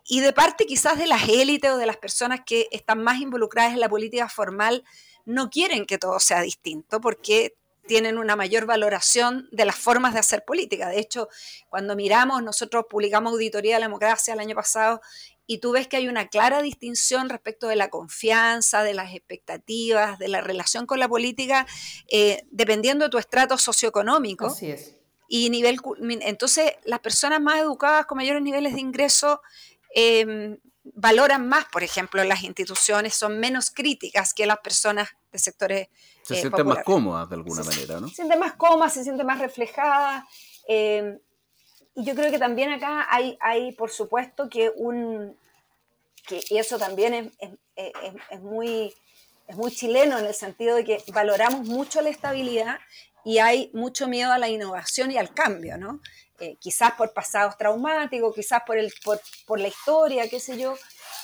Y 0.05 0.21
de 0.21 0.33
parte 0.33 0.67
quizás 0.67 0.99
de 0.99 1.07
las 1.07 1.29
élites 1.29 1.73
o 1.73 1.77
de 1.77 1.87
las 1.87 1.97
personas 1.97 2.41
que 2.47 2.69
están 2.71 3.03
más 3.03 3.21
involucradas 3.21 3.73
en 3.73 3.81
la 3.81 3.89
política 3.89 4.29
formal, 4.29 4.85
no 5.25 5.51
quieren 5.51 5.85
que 5.87 5.99
todo 5.99 6.19
sea 6.21 6.41
distinto 6.41 7.01
porque 7.01 7.55
tienen 7.87 8.19
una 8.19 8.37
mayor 8.37 8.67
valoración 8.67 9.49
de 9.51 9.65
las 9.65 9.77
formas 9.77 10.15
de 10.15 10.21
hacer 10.21 10.45
política. 10.45 10.89
De 10.89 10.99
hecho, 10.99 11.29
cuando 11.69 11.97
miramos, 11.97 12.43
nosotros 12.43 12.85
publicamos 12.89 13.33
Auditoría 13.33 13.75
de 13.75 13.81
la 13.81 13.87
Democracia 13.87 14.35
el 14.35 14.41
año 14.41 14.55
pasado 14.55 15.01
y 15.47 15.59
tú 15.59 15.73
ves 15.73 15.89
que 15.89 15.97
hay 15.97 16.09
una 16.09 16.29
clara 16.29 16.63
distinción 16.63 17.29
respecto 17.29 17.67
de 17.69 17.77
la 17.77 17.91
confianza, 17.91 18.83
de 18.83 18.95
las 18.95 19.15
expectativas, 19.15 20.19
de 20.19 20.29
la 20.29 20.41
relación 20.41 20.87
con 20.87 21.01
la 21.01 21.09
política, 21.09 21.67
eh, 22.09 22.45
dependiendo 22.51 23.05
de 23.05 23.11
tu 23.11 23.19
estrato 23.19 23.59
socioeconómico. 23.59 24.47
Así 24.47 24.71
es. 24.71 24.97
Y 25.29 25.51
nivel, 25.51 25.79
entonces, 26.21 26.73
las 26.85 27.01
personas 27.01 27.41
más 27.41 27.59
educadas 27.59 28.07
con 28.07 28.17
mayores 28.17 28.43
niveles 28.43 28.75
de 28.75 28.81
ingreso 28.81 29.41
em, 29.95 30.59
valoran 30.85 31.49
más, 31.49 31.67
por 31.67 31.83
ejemplo, 31.83 32.23
las 32.25 32.43
instituciones, 32.43 33.15
son 33.15 33.39
menos 33.39 33.71
críticas 33.71 34.35
que 34.35 34.47
las 34.47 34.59
personas 34.59 35.11
de 35.31 35.39
sectores. 35.39 35.89
Se 36.23 36.35
eh, 36.35 36.41
sienten 36.41 36.67
más 36.67 36.85
cómodas 36.85 37.29
de 37.29 37.37
alguna 37.37 37.63
manera, 37.63 38.01
¿no? 38.01 38.09
Se 38.09 38.17
sienten 38.17 38.39
más 38.39 38.55
cómodas, 38.55 38.95
se 38.95 39.05
sienten 39.05 39.27
más 39.27 39.39
reflejadas. 39.39 40.25
Em, 40.67 41.19
y 41.95 42.05
yo 42.05 42.15
creo 42.15 42.31
que 42.31 42.39
también 42.39 42.73
acá 42.73 43.07
hay, 43.11 43.37
hay 43.41 43.73
por 43.73 43.91
supuesto, 43.91 44.49
que 44.49 44.71
un. 44.75 45.37
Que, 46.27 46.41
y 46.51 46.59
eso 46.59 46.79
también 46.79 47.15
es, 47.15 47.33
es, 47.75 47.95
es, 48.31 48.41
muy, 48.41 48.95
es 49.49 49.57
muy 49.57 49.73
chileno 49.73 50.19
en 50.19 50.27
el 50.27 50.35
sentido 50.35 50.77
de 50.77 50.85
que 50.85 51.03
valoramos 51.13 51.67
mucho 51.67 52.01
la 52.01 52.11
estabilidad 52.11 52.79
y 53.25 53.39
hay 53.39 53.71
mucho 53.75 54.07
miedo 54.07 54.33
a 54.33 54.39
la 54.39 54.49
innovación 54.49 55.11
y 55.11 55.19
al 55.19 55.35
cambio, 55.35 55.79
¿no? 55.79 56.01
Eh, 56.43 56.57
quizás 56.59 56.95
por 56.95 57.13
pasados 57.13 57.57
traumáticos, 57.57 58.35
quizás 58.35 58.65
por, 58.67 58.77
el, 58.77 58.93
por, 59.05 59.21
por 59.47 59.61
la 59.61 59.69
historia, 59.69 60.29
qué 60.29 60.41
sé 60.41 60.59
yo. 60.59 60.75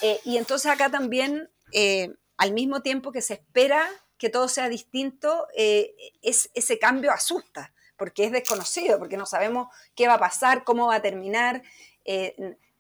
Eh, 0.01 0.21
y 0.25 0.37
entonces 0.37 0.71
acá 0.71 0.93
también, 0.93 1.51
eh, 1.73 2.15
al 2.37 2.53
mismo 2.53 2.83
tiempo 2.83 3.11
que 3.11 3.21
se 3.21 3.35
espera 3.35 3.85
que 4.17 4.29
todo 4.29 4.47
sea 4.47 4.69
distinto, 4.69 5.49
es, 5.57 6.51
ese 6.55 6.79
cambio 6.79 7.11
asusta 7.11 7.75
porque 7.97 8.27
es 8.27 8.33
desconocido, 8.33 9.01
porque 9.01 9.17
no 9.17 9.27
sabemos 9.27 9.75
qué 9.97 10.07
va 10.07 10.15
a 10.15 10.21
pasar, 10.21 10.63
cómo 10.63 10.87
va 10.87 10.97
a 10.97 11.03
terminar. 11.03 11.65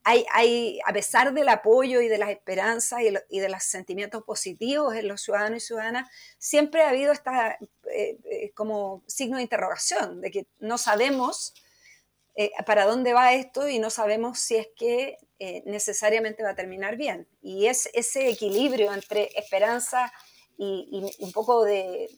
Hay, 0.04 0.25
hay, 0.33 0.78
a 0.87 0.92
pesar 0.92 1.35
del 1.35 1.49
apoyo 1.49 2.00
y 2.00 2.07
de 2.07 2.18
las 2.18 2.30
esperanzas 2.30 3.00
y, 3.28 3.40
de 3.40 3.49
los 3.49 3.64
sentimientos 3.64 4.23
positivos 4.23 4.95
en 4.95 5.09
los 5.09 5.23
ciudadanos 5.23 5.64
y 5.64 5.66
ciudadanas, 5.66 6.09
siempre 6.38 6.83
ha 6.83 6.90
habido 6.90 7.12
esta 7.12 7.59
como 8.54 9.02
signo 9.09 9.38
de 9.38 9.42
interrogación, 9.42 10.21
de 10.21 10.30
que 10.30 10.47
no 10.61 10.78
sabemos 10.78 11.52
para 12.66 12.87
dónde 12.87 13.14
va 13.14 13.33
esto 13.33 13.68
y 13.68 13.78
no 13.78 13.90
sabemos 13.90 14.38
si 14.38 14.57
es 14.57 14.68
que 14.76 15.16
necesariamente 15.64 16.42
va 16.42 16.50
a 16.50 16.54
terminar 16.54 16.97
bien. 16.97 17.26
Y 17.42 17.66
es 17.66 17.88
ese 17.95 18.28
equilibrio 18.28 18.92
entre 18.92 19.30
esperanza 19.38 20.12
y, 20.59 21.04
un 21.21 21.33
poco 21.33 21.64
de, 21.64 22.11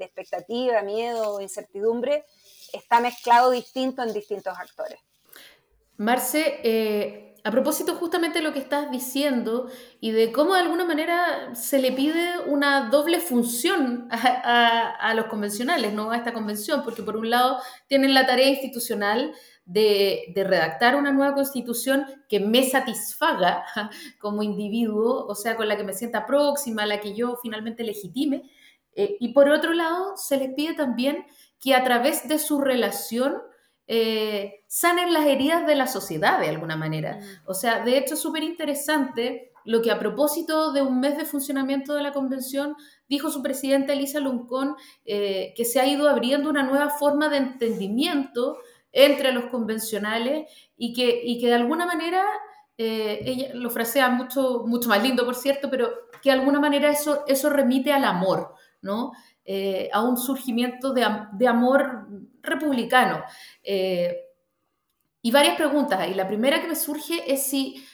expectativa, 0.00 0.82
miedo, 0.82 1.40
incertidumbre, 1.40 2.24
está 2.72 3.00
mezclado 3.00 3.50
distinto 3.50 4.02
en 4.02 4.12
distintos 4.12 4.58
actores. 4.58 4.98
Marce, 5.96 6.60
eh, 6.62 7.27
a 7.48 7.50
propósito 7.50 7.94
justamente 7.94 8.40
de 8.40 8.44
lo 8.44 8.52
que 8.52 8.58
estás 8.58 8.90
diciendo 8.90 9.70
y 10.00 10.10
de 10.10 10.32
cómo 10.32 10.52
de 10.52 10.60
alguna 10.60 10.84
manera 10.84 11.54
se 11.54 11.80
le 11.80 11.92
pide 11.92 12.40
una 12.46 12.90
doble 12.90 13.20
función 13.20 14.06
a, 14.10 15.14
los 15.14 15.26
convencionales, 15.26 15.94
¿no? 15.94 16.10
A 16.10 16.18
esta 16.18 16.34
convención, 16.34 16.82
porque 16.84 17.02
por 17.02 17.16
un 17.16 17.30
lado 17.30 17.58
tienen 17.86 18.12
la 18.12 18.26
tarea 18.26 18.50
institucional 18.50 19.32
de, 19.64 20.30
redactar 20.36 20.94
una 20.94 21.10
nueva 21.10 21.32
constitución 21.32 22.04
que 22.28 22.38
me 22.38 22.64
satisfaga 22.68 23.64
como 24.20 24.42
individuo, 24.42 25.24
o 25.26 25.34
sea, 25.34 25.56
con 25.56 25.68
la 25.68 25.78
que 25.78 25.84
me 25.84 25.94
sienta 25.94 26.26
próxima, 26.26 26.84
la 26.84 27.00
que 27.00 27.14
yo 27.14 27.38
finalmente 27.42 27.82
legitime. 27.82 28.42
Eh, 28.94 29.16
y 29.20 29.32
por 29.32 29.48
otro 29.48 29.72
lado, 29.72 30.18
se 30.18 30.36
les 30.36 30.52
pide 30.52 30.74
también 30.74 31.24
que 31.58 31.74
a 31.74 31.82
través 31.82 32.28
de 32.28 32.38
su 32.38 32.60
relación 32.60 33.38
eh, 33.86 34.57
sanen 34.68 35.12
las 35.12 35.26
heridas 35.26 35.66
de 35.66 35.74
la 35.74 35.86
sociedad 35.88 36.38
de 36.38 36.48
alguna 36.48 36.76
manera. 36.76 37.16
Mm. 37.16 37.22
O 37.46 37.54
sea, 37.54 37.82
de 37.84 37.98
hecho 37.98 38.14
es 38.14 38.20
súper 38.20 38.44
interesante 38.44 39.50
lo 39.64 39.82
que 39.82 39.90
a 39.90 39.98
propósito 39.98 40.72
de 40.72 40.82
un 40.82 41.00
mes 41.00 41.16
de 41.16 41.24
funcionamiento 41.24 41.94
de 41.94 42.02
la 42.02 42.12
convención 42.12 42.76
dijo 43.08 43.30
su 43.30 43.42
presidenta 43.42 43.92
Elisa 43.92 44.20
Luncón, 44.20 44.76
eh, 45.04 45.52
que 45.56 45.64
se 45.64 45.80
ha 45.80 45.86
ido 45.86 46.08
abriendo 46.08 46.48
una 46.48 46.62
nueva 46.62 46.90
forma 46.90 47.28
de 47.28 47.38
entendimiento 47.38 48.58
entre 48.92 49.32
los 49.32 49.46
convencionales 49.46 50.50
y 50.76 50.92
que, 50.92 51.20
y 51.24 51.40
que 51.40 51.48
de 51.48 51.54
alguna 51.54 51.86
manera, 51.86 52.24
eh, 52.76 53.20
ella 53.24 53.50
lo 53.54 53.70
frasea 53.70 54.08
mucho, 54.08 54.64
mucho 54.66 54.88
más 54.88 55.02
lindo, 55.02 55.24
por 55.24 55.34
cierto, 55.34 55.68
pero 55.70 55.90
que 56.22 56.30
de 56.30 56.38
alguna 56.38 56.60
manera 56.60 56.90
eso, 56.90 57.24
eso 57.26 57.50
remite 57.50 57.92
al 57.92 58.04
amor, 58.04 58.54
¿no? 58.80 59.12
Eh, 59.44 59.88
a 59.92 60.02
un 60.02 60.16
surgimiento 60.16 60.92
de, 60.92 61.06
de 61.32 61.48
amor 61.48 62.06
republicano. 62.42 63.22
Eh, 63.62 64.27
y 65.28 65.30
varias 65.30 65.56
preguntas, 65.56 66.08
y 66.08 66.14
la 66.14 66.26
primera 66.26 66.62
que 66.62 66.68
me 66.68 66.74
surge 66.74 67.30
es 67.30 67.42
si 67.42 67.84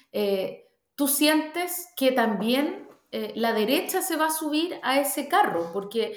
tú 0.95 1.09
sientes 1.09 1.89
que 1.97 2.13
también 2.13 2.89
la 3.35 3.53
derecha 3.53 4.03
se 4.03 4.17
va 4.17 4.27
a 4.27 4.31
subir 4.31 4.79
a 4.83 5.01
ese 5.01 5.27
carro, 5.27 5.71
porque 5.73 6.17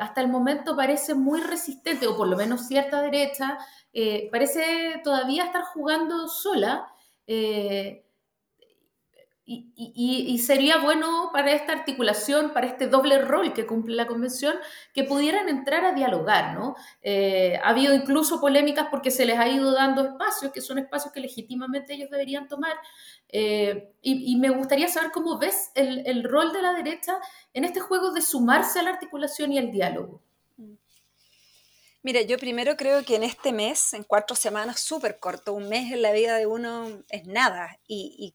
hasta 0.00 0.22
el 0.22 0.28
momento 0.28 0.74
parece 0.74 1.14
muy 1.14 1.40
resistente, 1.40 2.06
o 2.06 2.16
por 2.16 2.28
lo 2.28 2.36
menos 2.38 2.68
cierta 2.68 3.02
derecha, 3.02 3.58
eh, 3.92 4.28
parece 4.32 5.00
todavía 5.04 5.44
estar 5.44 5.62
jugando 5.62 6.26
sola. 6.28 6.86
Eh, 9.48 9.64
y, 9.76 10.38
sería 10.38 10.78
bueno 10.78 11.30
para 11.32 11.52
esta 11.52 11.72
articulación, 11.72 12.52
para 12.52 12.66
este 12.66 12.88
doble 12.88 13.18
rol 13.18 13.52
que 13.52 13.64
cumple 13.64 13.94
la 13.94 14.06
convención, 14.08 14.56
que 14.92 15.04
pudieran 15.04 15.48
entrar 15.48 15.84
a 15.84 15.92
dialogar, 15.92 16.54
¿no? 16.54 16.74
Eh, 17.02 17.56
ha 17.62 17.68
habido 17.68 17.94
incluso 17.94 18.40
polémicas 18.40 18.88
porque 18.90 19.12
se 19.12 19.24
les 19.24 19.38
ha 19.38 19.48
ido 19.48 19.72
dando 19.72 20.02
espacios, 20.04 20.50
que 20.50 20.60
son 20.60 20.78
espacios 20.78 21.12
que 21.12 21.20
legítimamente 21.20 21.94
ellos 21.94 22.10
deberían 22.10 22.48
tomar. 22.48 22.74
Eh, 23.28 23.92
y, 24.02 24.36
me 24.36 24.50
gustaría 24.50 24.88
saber 24.88 25.12
cómo 25.12 25.38
ves 25.38 25.70
el, 25.74 26.04
el 26.06 26.24
rol 26.24 26.52
de 26.52 26.62
la 26.62 26.72
derecha 26.72 27.18
en 27.54 27.64
este 27.64 27.80
juego 27.80 28.12
de 28.12 28.22
sumarse 28.22 28.80
a 28.80 28.82
la 28.82 28.90
articulación 28.90 29.52
y 29.52 29.58
al 29.58 29.70
diálogo. 29.70 30.22
Mira, 32.06 32.22
yo 32.22 32.38
primero 32.38 32.76
creo 32.76 33.04
que 33.04 33.16
en 33.16 33.24
este 33.24 33.52
mes, 33.52 33.92
en 33.92 34.04
cuatro 34.04 34.36
semanas, 34.36 34.78
súper 34.78 35.18
corto, 35.18 35.52
un 35.52 35.68
mes 35.68 35.92
en 35.92 36.02
la 36.02 36.12
vida 36.12 36.36
de 36.36 36.46
uno 36.46 37.02
es 37.08 37.26
nada, 37.26 37.80
y, 37.88 38.32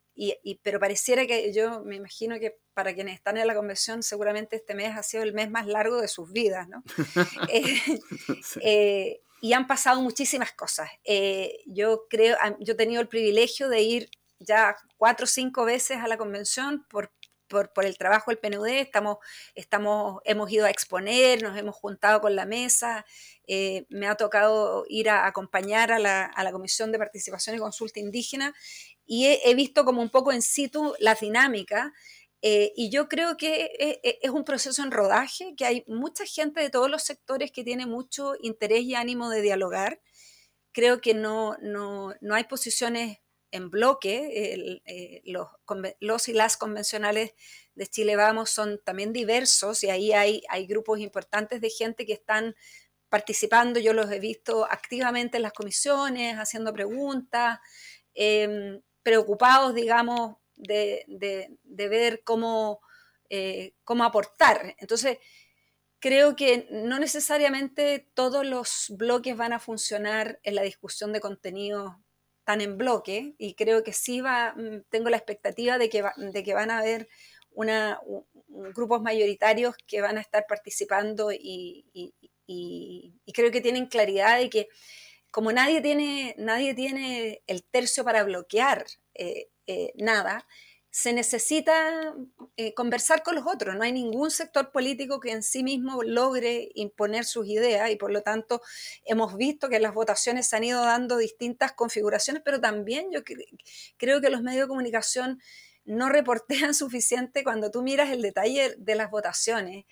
pero 0.62 0.80
pareciera 0.80 1.26
que 1.26 1.54
yo 1.54 1.82
me 1.84 1.96
imagino 1.96 2.40
que 2.40 2.58
para 2.74 2.94
quienes 2.94 3.16
están 3.16 3.38
en 3.38 3.48
la 3.48 3.56
convención, 3.56 4.04
seguramente 4.04 4.56
este 4.56 4.76
mes 4.76 4.96
ha 4.98 5.04
sido 5.04 5.24
el 5.24 5.34
mes 5.34 5.50
más 5.50 5.68
largo 5.68 6.00
de 6.02 6.08
sus 6.08 6.32
vidas, 6.32 6.68
¿no? 6.68 6.84
Eh, 7.50 8.00
eh, 8.62 9.22
y 9.42 9.54
han 9.54 9.68
pasado 9.68 10.02
muchísimas 10.02 10.52
cosas. 10.52 10.90
Eh, 11.04 11.60
yo 11.66 12.06
creo, 12.10 12.38
yo 12.60 12.74
he 12.74 12.78
tenido 12.78 13.02
el 13.02 13.08
privilegio 13.08 13.70
de 13.70 13.82
ir 13.82 14.10
ya 14.40 14.76
cuatro 14.98 15.24
o 15.24 15.28
cinco 15.28 15.66
veces 15.66 15.98
a 15.98 16.08
la 16.08 16.18
convención 16.18 16.86
por 16.90 17.12
por, 17.52 17.86
el 17.86 17.98
trabajo 17.98 18.32
del 18.32 18.38
PNUD, 18.38 18.68
estamos, 18.68 19.18
estamos, 19.56 20.22
hemos 20.24 20.50
ido 20.50 20.66
a 20.66 20.70
exponer, 20.70 21.44
nos 21.44 21.58
hemos 21.58 21.76
juntado 21.76 22.22
con 22.22 22.34
la 22.34 22.46
mesa, 22.46 23.06
me 23.90 24.08
ha 24.08 24.16
tocado 24.16 24.86
ir 24.88 25.10
a 25.10 25.28
acompañar 25.28 25.92
a 25.92 26.00
la, 26.00 26.52
Comisión 26.54 26.94
de 26.94 26.98
Participación 26.98 27.58
y 27.58 27.60
Consulta 27.60 28.00
Indígena 28.00 28.54
y 29.06 29.28
he, 29.28 29.54
visto 29.56 29.84
como 29.86 30.02
un 30.02 30.10
poco 30.10 30.32
en 30.32 30.42
situ 30.42 30.94
la 31.00 31.16
dinámica. 31.16 31.94
Eh, 32.42 32.72
y 32.76 32.90
yo 32.90 33.08
creo 33.08 33.38
que 33.38 33.72
eh, 33.80 34.20
es 34.22 34.32
un 34.32 34.44
proceso 34.44 34.82
en 34.84 34.92
rodaje, 34.92 35.54
que 35.56 35.66
hay 35.66 35.84
mucha 35.88 36.26
gente 36.26 36.62
de 36.62 36.70
todos 36.70 36.90
los 36.90 37.04
sectores 37.04 37.52
que 37.52 37.64
tiene 37.64 37.86
mucho 37.86 38.34
interés 38.42 38.82
y 38.84 38.96
ánimo 38.96 39.30
de 39.30 39.42
dialogar. 39.42 40.02
Creo 40.72 41.02
que 41.02 41.14
no, 41.14 41.58
no, 41.62 42.14
no 42.22 42.36
hay 42.36 42.46
posiciones 42.46 43.20
en 43.52 43.70
bloque. 43.70 44.82
Eh, 44.86 45.22
los, 45.26 45.48
los, 46.00 46.28
y 46.30 46.34
las 46.34 46.58
convencionales 46.58 47.34
de 47.76 47.88
Chile 47.88 48.16
Vamos 48.16 48.50
son 48.50 48.82
también 48.84 49.14
diversos 49.14 49.84
y 49.84 49.90
ahí 49.90 50.14
hay, 50.14 50.44
hay 50.50 50.66
grupos 50.68 51.00
importantes 51.00 51.62
de 51.62 51.70
gente 51.70 52.06
que 52.06 52.14
están 52.14 52.56
participando. 53.10 53.80
Yo 53.80 53.94
los 53.94 54.10
he 54.12 54.20
visto 54.20 54.66
activamente 54.66 55.38
en 55.38 55.44
las 55.44 55.54
comisiones, 55.54 56.38
haciendo 56.38 56.74
preguntas, 56.74 57.60
em, 58.14 58.82
preocupados, 59.04 59.74
digamos, 59.74 60.38
de, 60.56 61.06
ver 61.66 62.24
cómo, 62.24 62.82
eh, 63.30 63.74
cómo 63.84 64.04
aportar. 64.04 64.76
Entonces, 64.80 65.18
creo 66.00 66.36
que 66.36 66.68
no 66.72 67.00
necesariamente 67.00 68.10
todos 68.14 68.46
los 68.46 68.88
bloques 68.98 69.38
van 69.38 69.54
a 69.54 69.60
funcionar 69.60 70.40
en 70.44 70.56
la 70.56 70.64
discusión 70.64 71.14
de 71.14 71.20
contenidos 71.22 71.94
tan 72.44 72.62
en 72.62 72.78
bloque 72.78 73.36
y 73.38 73.54
creo 73.54 73.84
que 73.84 73.94
sí 73.94 74.20
va, 74.22 74.54
mm, 74.56 74.84
tengo 74.90 75.10
la 75.10 75.18
expectativa 75.18 75.78
de 75.78 75.90
que, 75.90 76.04
de 76.18 76.44
que 76.44 76.54
van 76.54 76.72
a 76.72 76.80
haber 76.80 77.08
una, 77.52 78.00
grupos 78.74 79.02
mayoritarios 79.02 79.76
que 79.88 80.02
van 80.02 80.18
a 80.18 80.22
estar 80.22 80.46
participando 80.48 81.32
y, 81.32 81.86
creo 83.34 83.52
que 83.52 83.62
tienen 83.62 83.86
claridad 83.88 84.40
de 84.40 84.50
que 84.50 84.68
como 85.32 85.52
nadie 85.52 85.82
tiene, 85.82 86.36
nadie 86.38 86.74
tiene 86.74 87.42
el 87.48 87.64
tercio 87.64 88.04
para 88.04 88.24
bloquear 88.24 88.86
eh, 89.16 89.50
eh, 89.68 89.94
nada, 89.96 90.46
se 90.90 91.14
necesita 91.14 92.14
eh, 92.58 92.74
conversar 92.74 93.24
con 93.24 93.36
los 93.36 93.48
otros. 93.48 93.76
No 93.76 93.84
hay 93.84 93.94
ningún 93.94 94.30
sector 94.30 94.72
político 94.72 95.22
que 95.22 95.32
en 95.32 95.42
sí 95.42 95.64
mismo 95.64 96.04
logre 96.04 96.70
imponer 96.76 97.24
sus 97.24 97.48
ideas 97.48 97.90
y 97.90 97.96
por 97.96 98.12
lo 98.12 98.24
tanto 98.24 98.62
hemos 99.06 99.38
visto 99.38 99.70
que 99.70 99.80
las 99.80 99.94
votaciones 99.94 100.50
se 100.50 100.58
han 100.58 100.66
ido 100.66 100.84
dando 100.84 101.18
distintas 101.18 101.72
configuraciones, 101.72 102.44
pero 102.44 102.60
también 102.60 103.08
yo 103.12 103.22
creo 103.98 104.20
que 104.20 104.30
los 104.30 104.42
medios 104.42 104.64
de 104.66 104.68
comunicación 104.68 105.40
no 105.86 106.10
reportean 106.10 106.74
suficiente 106.74 107.44
cuando 107.46 107.72
tú 107.72 107.82
miras 107.84 108.10
el 108.10 108.22
detalle 108.22 108.76
de 108.78 108.96
las 108.96 109.10
votaciones 109.10 109.86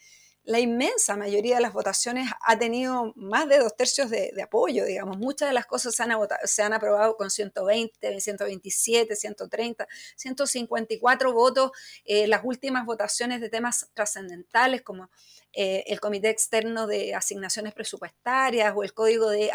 la 0.50 0.60
inmensa 0.60 1.16
mayoría 1.16 1.58
de 1.58 1.62
las 1.62 1.74
votaciones 1.74 2.28
ha 2.42 2.58
tenido 2.58 3.14
más 3.16 3.48
de 3.48 3.60
dos 3.60 3.76
tercios 3.76 4.10
de, 4.10 4.34
apoyo, 4.42 4.84
digamos. 4.84 5.16
Muchas 5.20 5.50
de 5.50 5.54
las 5.54 5.68
cosas 5.68 5.94
se 5.94 6.02
han, 6.02 6.10
se 6.46 6.64
han, 6.64 6.74
aprobado 6.74 7.16
con 7.18 7.30
120, 7.30 8.20
127, 8.20 9.16
130, 9.16 9.88
154 10.16 11.34
votos. 11.34 11.70
Eh, 12.04 12.26
las 12.26 12.42
últimas 12.44 12.88
votaciones 12.88 13.42
de 13.42 13.50
temas 13.50 13.92
trascendentales 13.94 14.82
como 14.82 15.12
eh, 15.54 15.84
el 15.86 16.00
Comité 16.00 16.30
Externo 16.30 16.88
de 16.88 17.14
Asignaciones 17.14 17.76
Presupuestarias 17.76 18.74
o 18.76 18.82
el 18.82 18.94
código 18.96 19.30
de 19.30 19.52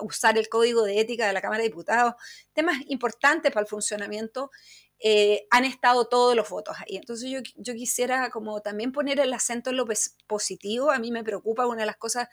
usar 0.00 0.36
el 0.36 0.50
Código 0.50 0.82
de 0.82 1.00
Ética 1.00 1.26
de 1.26 1.32
la 1.32 1.40
Cámara 1.40 1.62
de 1.62 1.68
Diputados, 1.68 2.14
temas 2.52 2.76
importantes 2.88 3.50
para 3.50 3.62
el 3.62 3.68
funcionamiento 3.68 4.50
eh, 5.00 5.46
han 5.50 5.64
estado 5.64 6.06
todos 6.06 6.34
los 6.36 6.48
votos 6.48 6.76
ahí. 6.78 6.96
Entonces 6.96 7.30
yo, 7.30 7.40
yo, 7.56 7.74
quisiera 7.74 8.30
como 8.30 8.60
también 8.60 8.92
poner 8.92 9.20
el 9.20 9.32
acento 9.32 9.70
en 9.70 9.76
lo 9.76 9.86
positivo. 10.26 10.90
A 10.90 10.98
mí 10.98 11.10
me 11.10 11.24
preocupa 11.24 11.66
una 11.66 11.80
de 11.80 11.86
las 11.86 11.96
cosas, 11.96 12.28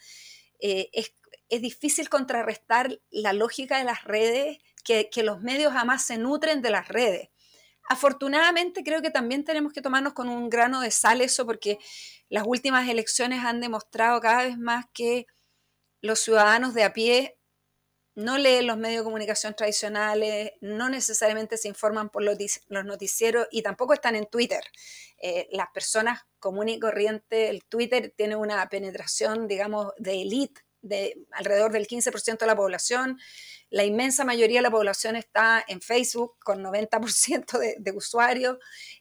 eh, 0.60 0.90
es, 0.94 1.14
es, 1.50 1.62
difícil 1.62 2.10
contrarrestar 2.10 3.00
la 3.10 3.34
lógica 3.34 3.78
de 3.78 3.84
las 3.84 4.04
redes, 4.04 4.60
que, 4.84 5.10
que 5.10 5.24
los 5.24 5.42
medios 5.42 5.74
jamás 5.74 6.06
se 6.06 6.18
nutren 6.18 6.62
de 6.62 6.70
las 6.72 6.88
redes. 6.88 7.30
Afortunadamente 7.90 8.84
creo 8.84 9.02
que 9.02 9.10
también 9.10 9.44
tenemos 9.44 9.74
que 9.74 9.82
tomarnos 9.82 10.14
con 10.14 10.30
un 10.30 10.50
grano 10.50 10.82
de 10.82 10.92
sal 10.92 11.20
eso 11.22 11.46
porque 11.46 11.78
las 12.30 12.46
últimas 12.48 12.88
elecciones 12.88 13.44
han 13.44 13.60
demostrado 13.60 14.22
cada 14.22 14.44
vez 14.44 14.58
más 14.58 14.86
que 14.94 15.26
los 16.02 16.20
ciudadanos 16.20 16.74
de 16.74 16.84
a 16.84 16.94
pie 16.94 17.38
no 18.16 18.38
leen 18.38 18.68
los 18.68 18.78
medios 18.78 19.02
de 19.02 19.06
comunicación 19.06 19.56
tradicionales, 19.56 20.52
no 20.62 20.90
necesariamente 20.90 21.58
se 21.58 21.68
informan 21.68 22.10
por 22.10 22.24
los, 22.24 22.38
noticieros 22.70 23.48
y 23.52 23.62
tampoco 23.62 23.94
están 23.94 24.16
en 24.16 24.26
Twitter. 24.26 24.64
Eh, 25.22 25.48
las 25.52 25.68
personas 25.74 26.22
comunes 26.40 26.78
y 26.78 26.80
corrientes, 26.80 27.50
el 27.50 27.64
Twitter 27.66 28.14
tiene 28.16 28.36
una 28.36 28.68
penetración, 28.70 29.48
digamos, 29.48 29.94
de 29.98 30.22
élite 30.22 30.62
de 30.82 31.28
alrededor 31.32 31.72
del 31.72 31.88
15% 31.88 32.40
de 32.40 32.48
la 32.48 32.56
población. 32.56 33.20
La 33.70 33.84
inmensa 33.84 34.26
mayoría 34.26 34.60
de 34.60 34.64
la 34.64 34.72
población 34.72 35.16
está 35.16 35.64
en 35.68 35.80
Facebook 35.80 36.38
con 36.44 36.64
90% 36.64 37.60
de, 37.60 37.76
de 37.80 37.92
usuarios 37.92 38.58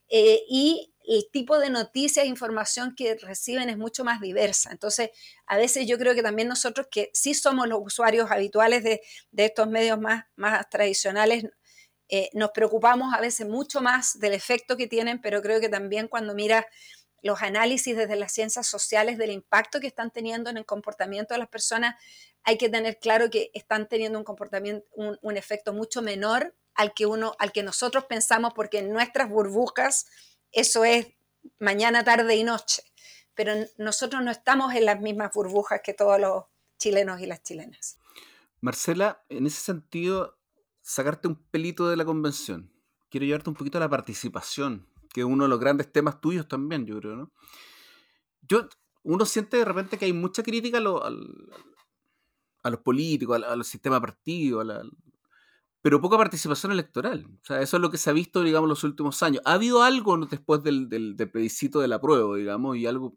eh, 0.08 0.42
y 0.48 0.92
el 1.16 1.28
tipo 1.32 1.58
de 1.58 1.70
noticias 1.70 2.24
e 2.24 2.28
información 2.28 2.94
que 2.94 3.16
reciben 3.16 3.68
es 3.68 3.76
mucho 3.76 4.04
más 4.04 4.20
diversa. 4.20 4.70
Entonces, 4.70 5.10
a 5.44 5.56
veces 5.56 5.88
yo 5.88 5.98
creo 5.98 6.14
que 6.14 6.22
también 6.22 6.46
nosotros 6.46 6.86
que 6.88 7.10
sí 7.12 7.34
somos 7.34 7.66
los 7.66 7.80
usuarios 7.82 8.30
habituales 8.30 8.84
de, 8.84 9.00
estos 9.36 9.68
medios 9.68 10.00
más, 10.00 10.26
más 10.36 10.70
tradicionales, 10.70 11.46
eh, 12.08 12.30
nos 12.32 12.50
preocupamos 12.52 13.12
a 13.12 13.20
veces 13.20 13.48
mucho 13.48 13.80
más 13.80 14.20
del 14.20 14.34
efecto 14.34 14.76
que 14.76 14.86
tienen, 14.86 15.20
pero 15.20 15.42
creo 15.42 15.60
que 15.60 15.68
también 15.68 16.06
cuando 16.06 16.32
miras 16.32 16.64
los 17.22 17.42
análisis 17.42 17.96
desde 17.96 18.14
las 18.14 18.32
ciencias 18.32 18.68
sociales 18.68 19.18
del 19.18 19.32
impacto 19.32 19.80
que 19.80 19.88
están 19.88 20.12
teniendo 20.12 20.48
en 20.48 20.58
el 20.58 20.64
comportamiento 20.64 21.34
de 21.34 21.38
las 21.38 21.48
personas, 21.48 21.96
hay 22.44 22.56
que 22.56 22.68
tener 22.68 23.00
claro 23.00 23.30
que 23.30 23.50
están 23.52 23.88
teniendo 23.88 24.16
un 24.16 24.24
comportamiento, 24.24 24.86
un, 24.92 25.18
un 25.22 25.36
efecto 25.36 25.72
mucho 25.72 26.02
menor 26.02 26.54
al 26.74 26.94
que 26.94 27.06
uno, 27.06 27.34
al 27.40 27.50
que 27.50 27.64
nosotros 27.64 28.04
pensamos, 28.04 28.52
porque 28.54 28.78
en 28.78 28.92
nuestras 28.92 29.28
burbujas 29.28 30.06
eso 30.52 30.84
es 30.84 31.08
mañana, 31.58 32.04
tarde 32.04 32.36
y 32.36 32.44
noche. 32.44 32.82
Pero 33.34 33.52
nosotros 33.78 34.22
no 34.22 34.30
estamos 34.30 34.74
en 34.74 34.84
las 34.84 35.00
mismas 35.00 35.32
burbujas 35.32 35.80
que 35.82 35.94
todos 35.94 36.20
los 36.20 36.44
chilenos 36.78 37.20
y 37.20 37.26
las 37.26 37.42
chilenas. 37.42 37.98
Marcela, 38.60 39.24
en 39.28 39.46
ese 39.46 39.60
sentido, 39.60 40.38
sacarte 40.82 41.28
un 41.28 41.36
pelito 41.36 41.88
de 41.88 41.96
la 41.96 42.04
convención. 42.04 42.72
Quiero 43.08 43.26
llevarte 43.26 43.50
un 43.50 43.56
poquito 43.56 43.78
a 43.78 43.80
la 43.80 43.88
participación, 43.88 44.86
que 45.12 45.20
es 45.20 45.26
uno 45.26 45.44
de 45.44 45.50
los 45.50 45.60
grandes 45.60 45.90
temas 45.92 46.20
tuyos 46.20 46.48
también, 46.48 46.86
yo 46.86 46.98
creo, 47.00 47.16
¿no? 47.16 47.32
Yo, 48.42 48.68
uno 49.02 49.24
siente 49.24 49.56
de 49.56 49.64
repente 49.64 49.98
que 49.98 50.04
hay 50.04 50.12
mucha 50.12 50.42
crítica 50.42 50.78
a, 50.78 51.10
a 52.62 52.70
los 52.70 52.80
políticos, 52.80 53.42
al, 53.42 53.64
sistema 53.64 54.00
partido, 54.00 54.60
a 54.60 54.82
pero 55.82 56.00
poca 56.00 56.18
participación 56.18 56.72
electoral. 56.72 57.26
O 57.42 57.44
sea, 57.44 57.60
eso 57.62 57.76
es 57.76 57.80
lo 57.80 57.90
que 57.90 57.98
se 57.98 58.10
ha 58.10 58.12
visto, 58.12 58.42
digamos, 58.42 58.68
los 58.68 58.84
últimos 58.84 59.22
años. 59.22 59.42
Ha 59.44 59.54
habido 59.54 59.82
algo 59.82 60.16
después 60.26 60.62
del, 60.62 60.88
del, 60.88 61.16
del 61.16 61.30
plebiscito 61.30 61.80
de 61.80 61.88
la 61.88 62.00
prueba, 62.00 62.36
digamos, 62.36 62.76
y 62.76 62.86
algo 62.86 63.16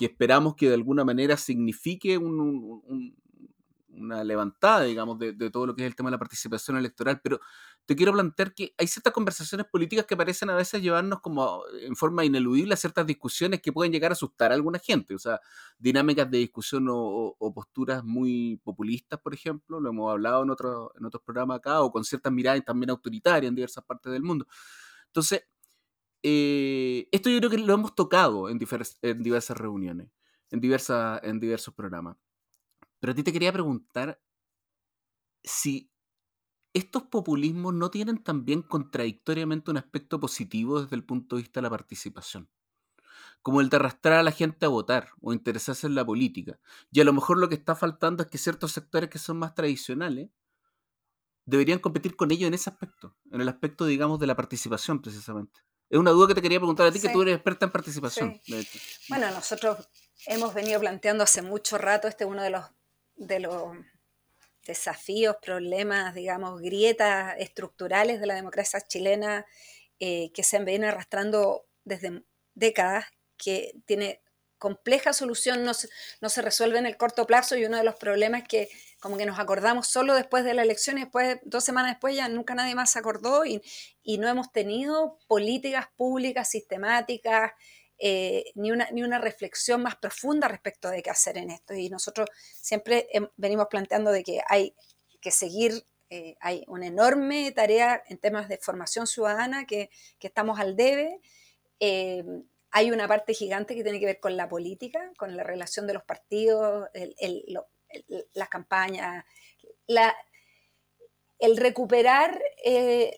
que 0.00 0.06
esperamos 0.06 0.54
que 0.56 0.68
de 0.68 0.74
alguna 0.74 1.04
manera 1.04 1.36
signifique 1.36 2.16
un, 2.16 3.14
una 3.92 4.24
levantada, 4.24 4.82
digamos, 4.82 5.18
de, 5.18 5.50
todo 5.50 5.66
lo 5.66 5.74
que 5.74 5.82
es 5.82 5.86
el 5.86 5.94
tema 5.94 6.08
de 6.08 6.12
la 6.12 6.18
participación 6.18 6.76
electoral, 6.76 7.20
pero 7.22 7.40
te 7.86 7.96
quiero 7.96 8.12
plantear 8.12 8.54
que 8.54 8.74
hay 8.78 8.86
ciertas 8.86 9.12
conversaciones 9.12 9.66
políticas 9.66 10.06
que 10.06 10.16
parecen 10.16 10.50
a 10.50 10.56
veces 10.56 10.82
llevarnos 10.82 11.20
como 11.20 11.62
en 11.80 11.96
forma 11.96 12.24
ineludible 12.24 12.74
a 12.74 12.76
ciertas 12.76 13.06
discusiones 13.06 13.60
que 13.60 13.72
pueden 13.72 13.92
llegar 13.92 14.12
a 14.12 14.14
asustar 14.14 14.52
a 14.52 14.54
alguna 14.54 14.78
gente, 14.78 15.14
o 15.14 15.18
sea, 15.18 15.40
dinámicas 15.78 16.30
de 16.30 16.38
discusión 16.38 16.86
o, 16.88 17.36
posturas 17.54 18.04
muy 18.04 18.60
populistas, 18.62 19.20
por 19.20 19.34
ejemplo, 19.34 19.80
lo 19.80 19.90
hemos 19.90 20.10
hablado 20.10 20.42
en, 20.44 20.50
otro, 20.50 20.92
en 20.98 21.04
otros 21.04 21.22
programas 21.24 21.58
acá, 21.58 21.80
o 21.82 21.90
con 21.90 22.04
ciertas 22.04 22.32
miradas 22.32 22.64
también 22.64 22.90
autoritarias 22.90 23.48
en 23.48 23.54
diversas 23.54 23.84
partes 23.84 24.12
del 24.12 24.22
mundo. 24.22 24.46
Entonces, 25.06 25.44
eh, 26.22 27.08
esto 27.12 27.30
yo 27.30 27.38
creo 27.38 27.50
que 27.50 27.58
lo 27.58 27.74
hemos 27.74 27.94
tocado 27.94 28.48
en, 28.48 28.60
en 29.02 29.22
diversas 29.22 29.56
reuniones, 29.56 30.10
en, 30.50 30.60
diversa, 30.60 31.20
en 31.22 31.40
diversos 31.40 31.74
programas. 31.74 32.16
Pero 33.00 33.12
a 33.12 33.16
ti 33.16 33.22
te 33.22 33.32
quería 33.32 33.52
preguntar 33.52 34.22
si 35.42 35.90
estos 36.72 37.04
populismos 37.04 37.74
no 37.74 37.90
tienen 37.90 38.22
también 38.22 38.62
contradictoriamente 38.62 39.70
un 39.70 39.78
aspecto 39.78 40.20
positivo 40.20 40.82
desde 40.82 40.94
el 40.94 41.04
punto 41.04 41.36
de 41.36 41.42
vista 41.42 41.60
de 41.60 41.62
la 41.62 41.70
participación 41.70 42.48
como 43.42 43.60
el 43.60 43.70
de 43.70 43.76
arrastrar 43.76 44.18
a 44.18 44.22
la 44.22 44.32
gente 44.32 44.66
a 44.66 44.68
votar 44.68 45.10
o 45.20 45.32
interesarse 45.32 45.86
en 45.86 45.94
la 45.94 46.04
política. 46.04 46.58
Y 46.90 47.00
a 47.00 47.04
lo 47.04 47.12
mejor 47.12 47.38
lo 47.38 47.48
que 47.48 47.54
está 47.54 47.74
faltando 47.74 48.22
es 48.22 48.28
que 48.28 48.38
ciertos 48.38 48.72
sectores 48.72 49.08
que 49.08 49.18
son 49.18 49.38
más 49.38 49.54
tradicionales 49.54 50.28
deberían 51.46 51.78
competir 51.78 52.16
con 52.16 52.30
ellos 52.30 52.48
en 52.48 52.54
ese 52.54 52.70
aspecto, 52.70 53.16
en 53.32 53.40
el 53.40 53.48
aspecto, 53.48 53.86
digamos, 53.86 54.20
de 54.20 54.26
la 54.26 54.36
participación 54.36 55.00
precisamente. 55.00 55.60
Es 55.88 55.98
una 55.98 56.12
duda 56.12 56.28
que 56.28 56.34
te 56.34 56.42
quería 56.42 56.60
preguntar 56.60 56.86
a 56.86 56.92
ti, 56.92 57.00
que 57.00 57.08
tú 57.08 57.22
eres 57.22 57.34
experta 57.34 57.66
en 57.66 57.72
participación. 57.72 58.40
Bueno, 59.08 59.30
nosotros 59.32 59.88
hemos 60.26 60.54
venido 60.54 60.78
planteando 60.78 61.24
hace 61.24 61.42
mucho 61.42 61.78
rato, 61.78 62.06
este 62.06 62.24
es 62.24 62.30
uno 62.30 62.42
de 62.42 62.50
los, 62.50 62.64
de 63.20 63.38
los 63.38 63.76
desafíos, 64.66 65.36
problemas, 65.42 66.14
digamos, 66.14 66.60
grietas 66.60 67.34
estructurales 67.38 68.20
de 68.20 68.26
la 68.26 68.34
democracia 68.34 68.80
chilena 68.80 69.46
eh, 70.00 70.32
que 70.32 70.42
se 70.42 70.58
vienen 70.64 70.88
arrastrando 70.88 71.66
desde 71.84 72.24
décadas 72.54 73.04
que 73.36 73.74
tiene 73.84 74.22
compleja 74.58 75.12
solución, 75.12 75.64
no 75.64 75.74
se, 75.74 75.88
no 76.20 76.28
se 76.28 76.42
resuelve 76.42 76.78
en 76.78 76.86
el 76.86 76.96
corto 76.96 77.26
plazo 77.26 77.56
y 77.56 77.64
uno 77.64 77.76
de 77.76 77.84
los 77.84 77.96
problemas 77.96 78.44
que 78.46 78.68
como 79.00 79.16
que 79.16 79.24
nos 79.24 79.38
acordamos 79.38 79.86
solo 79.86 80.14
después 80.14 80.44
de 80.44 80.52
la 80.52 80.62
elección 80.62 80.98
y 80.98 81.02
después, 81.02 81.38
dos 81.44 81.64
semanas 81.64 81.92
después 81.92 82.14
ya 82.14 82.28
nunca 82.28 82.54
nadie 82.54 82.74
más 82.74 82.90
se 82.90 82.98
acordó 82.98 83.46
y, 83.46 83.62
y 84.02 84.18
no 84.18 84.28
hemos 84.28 84.52
tenido 84.52 85.18
políticas 85.26 85.88
públicas 85.96 86.50
sistemáticas, 86.50 87.52
eh, 88.02 88.50
ni, 88.54 88.70
una, 88.70 88.88
ni 88.90 89.02
una 89.02 89.18
reflexión 89.18 89.82
más 89.82 89.96
profunda 89.96 90.48
respecto 90.48 90.88
de 90.88 91.02
qué 91.02 91.10
hacer 91.10 91.36
en 91.36 91.50
esto. 91.50 91.74
Y 91.74 91.90
nosotros 91.90 92.28
siempre 92.60 93.08
venimos 93.36 93.66
planteando 93.68 94.10
de 94.10 94.22
que 94.22 94.40
hay 94.48 94.74
que 95.20 95.30
seguir, 95.30 95.84
eh, 96.08 96.36
hay 96.40 96.64
una 96.66 96.86
enorme 96.86 97.52
tarea 97.52 98.02
en 98.08 98.16
temas 98.16 98.48
de 98.48 98.56
formación 98.56 99.06
ciudadana 99.06 99.66
que, 99.66 99.90
que 100.18 100.28
estamos 100.28 100.58
al 100.58 100.76
debe. 100.76 101.20
Eh, 101.78 102.24
hay 102.70 102.90
una 102.90 103.06
parte 103.06 103.34
gigante 103.34 103.74
que 103.74 103.82
tiene 103.82 104.00
que 104.00 104.06
ver 104.06 104.20
con 104.20 104.36
la 104.36 104.48
política, 104.48 105.12
con 105.18 105.36
la 105.36 105.42
relación 105.42 105.86
de 105.86 105.94
los 105.94 106.04
partidos, 106.04 106.88
las 108.32 108.48
campañas, 108.48 109.24
el 111.40 111.56
recuperar 111.56 112.40
eh, 112.64 113.16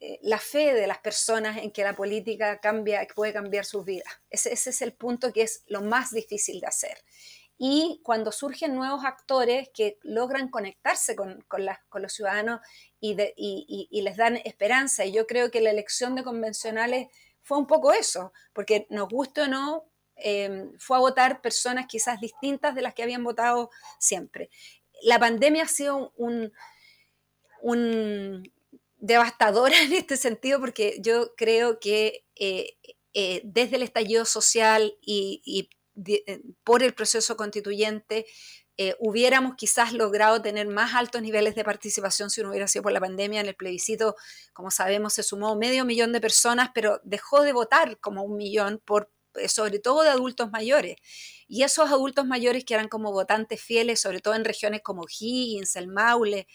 eh, 0.00 0.18
la, 0.22 0.38
fe 0.38 0.74
de 0.74 0.86
las 0.86 0.98
personas 0.98 1.58
en 1.58 1.70
que 1.70 1.84
la 1.84 1.94
política 1.94 2.58
cambia, 2.60 3.06
puede 3.14 3.32
cambiar 3.32 3.64
sus 3.64 3.84
vidas. 3.84 4.12
Ese, 4.30 4.52
es 4.52 4.82
el 4.82 4.92
punto 4.92 5.32
que 5.32 5.42
es 5.42 5.62
lo 5.66 5.82
más 5.82 6.10
difícil 6.10 6.60
de 6.60 6.66
hacer. 6.66 6.98
Y 7.58 8.00
cuando 8.02 8.32
surgen 8.32 8.74
nuevos 8.74 9.04
actores 9.04 9.68
que 9.74 9.98
logran 10.02 10.48
conectarse 10.48 11.14
con, 11.14 11.44
los 11.94 12.12
ciudadanos 12.12 12.60
y, 12.98 13.14
y 13.90 14.02
les 14.02 14.16
dan 14.16 14.36
esperanza, 14.44 15.04
y 15.04 15.12
yo 15.12 15.26
creo 15.26 15.50
que 15.50 15.60
la 15.60 15.70
elección 15.70 16.14
de 16.14 16.24
convencionales 16.24 17.08
fue 17.42 17.58
un 17.58 17.66
poco 17.66 17.92
eso, 17.92 18.32
porque 18.52 18.86
nos 18.90 19.08
guste 19.08 19.42
o 19.42 19.48
no, 19.48 19.84
em, 20.16 20.72
fue 20.78 20.96
a 20.96 21.00
votar 21.00 21.40
personas 21.40 21.86
quizás 21.88 22.20
distintas 22.20 22.74
de 22.74 22.82
las 22.82 22.94
que 22.94 23.02
habían 23.02 23.24
votado 23.24 23.70
siempre. 23.98 24.50
La 25.02 25.18
pandemia 25.18 25.64
ha 25.64 25.68
sido 25.68 26.12
un, 26.16 26.52
un 27.62 28.42
devastadora 29.00 29.74
en 29.82 29.92
este 29.92 30.16
sentido 30.16 30.60
porque 30.60 30.98
yo 31.00 31.34
creo 31.36 31.80
que 31.80 32.24
eh, 32.36 32.76
eh, 33.14 33.40
desde 33.44 33.76
el 33.76 33.82
estallido 33.82 34.24
social 34.24 34.94
y, 35.00 35.68
eh, 36.06 36.40
por 36.64 36.82
el 36.82 36.94
proceso 36.94 37.36
constituyente 37.36 38.26
hubiéramos 38.98 39.56
quizás 39.56 39.92
logrado 39.92 40.40
tener 40.40 40.66
más 40.66 40.94
altos 40.94 41.20
niveles 41.20 41.54
de 41.54 41.64
participación 41.64 42.30
si 42.30 42.40
no 42.40 42.48
hubiera 42.48 42.66
sido 42.66 42.82
por 42.82 42.92
la 42.92 43.00
pandemia. 43.00 43.42
En 43.42 43.46
el 43.46 43.54
plebiscito, 43.54 44.16
como 44.54 44.70
sabemos, 44.70 45.12
se 45.12 45.22
sumó 45.22 45.54
medio 45.54 45.84
millón 45.84 46.12
de 46.12 46.20
personas, 46.22 46.70
pero 46.74 46.98
dejó 47.04 47.42
de 47.42 47.52
votar 47.52 48.00
como 48.00 48.22
un 48.22 48.38
millón 48.38 48.80
por 48.82 49.12
sobre 49.48 49.80
todo 49.80 50.02
de 50.02 50.08
adultos 50.08 50.50
mayores. 50.50 50.96
Y 51.46 51.62
esos 51.62 51.90
adultos 51.90 52.24
mayores 52.24 52.64
que 52.64 52.72
eran 52.72 52.88
como 52.88 53.12
votantes 53.12 53.60
fieles, 53.60 54.00
sobre 54.00 54.20
todo 54.20 54.32
en 54.32 54.46
regiones 54.46 54.80
como 54.82 55.04
Higgins, 55.06 55.76
el 55.76 55.88
Maule, 55.88 56.46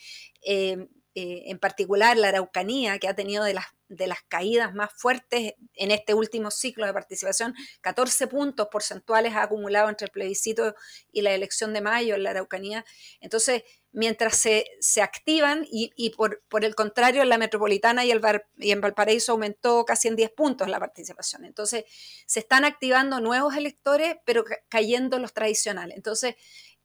en 1.15 1.60
particular 1.60 2.17
la 2.17 2.30
Araucanía, 2.30 2.99
que 2.99 3.08
ha 3.08 3.15
tenido 3.15 3.43
de 3.43 3.54
las 3.54 3.65
de 3.88 4.08
las 4.08 4.21
caídas 4.28 4.73
más 4.73 4.91
fuertes 4.93 5.54
en 5.75 5.91
este 5.91 6.13
último 6.13 6.49
ciclo 6.51 6.86
de 6.86 6.93
participación. 6.93 7.54
14 7.82 8.28
puntos 8.28 8.67
porcentuales 8.71 9.34
ha 9.34 9.43
acumulado 9.43 9.89
entre 9.89 10.06
el 10.06 10.12
plebiscito 10.12 10.75
y 11.12 11.21
la 11.21 11.34
elección 11.34 11.73
de 11.73 11.82
mayo 11.82 12.15
en 12.15 12.23
la 12.23 12.32
Araucanía. 12.32 12.86
Entonces, 13.19 13.63
mientras 13.91 14.38
se, 14.38 15.01
activan, 15.01 15.65
y, 15.69 16.10
por, 16.12 16.41
el 16.63 16.75
contrario, 16.75 17.21
en 17.21 17.30
la 17.30 17.38
metropolitana 17.38 18.06
y, 18.06 18.12
el 18.12 18.21
y 18.58 18.71
en 18.71 18.82
Valparaíso 18.82 19.34
aumentó 19.34 19.86
casi 19.86 20.08
en 20.08 20.15
10 20.15 20.32
puntos 20.32 20.67
la 20.67 20.80
participación. 20.80 21.45
Entonces, 21.45 21.86
se 22.25 22.39
están 22.39 22.65
activando 22.65 23.19
nuevos 23.19 23.56
electores, 23.56 24.17
pero 24.25 24.43
cayendo 24.67 25.19
los 25.19 25.34
tradicionales. 25.34 25.95
Entonces, 25.95 26.36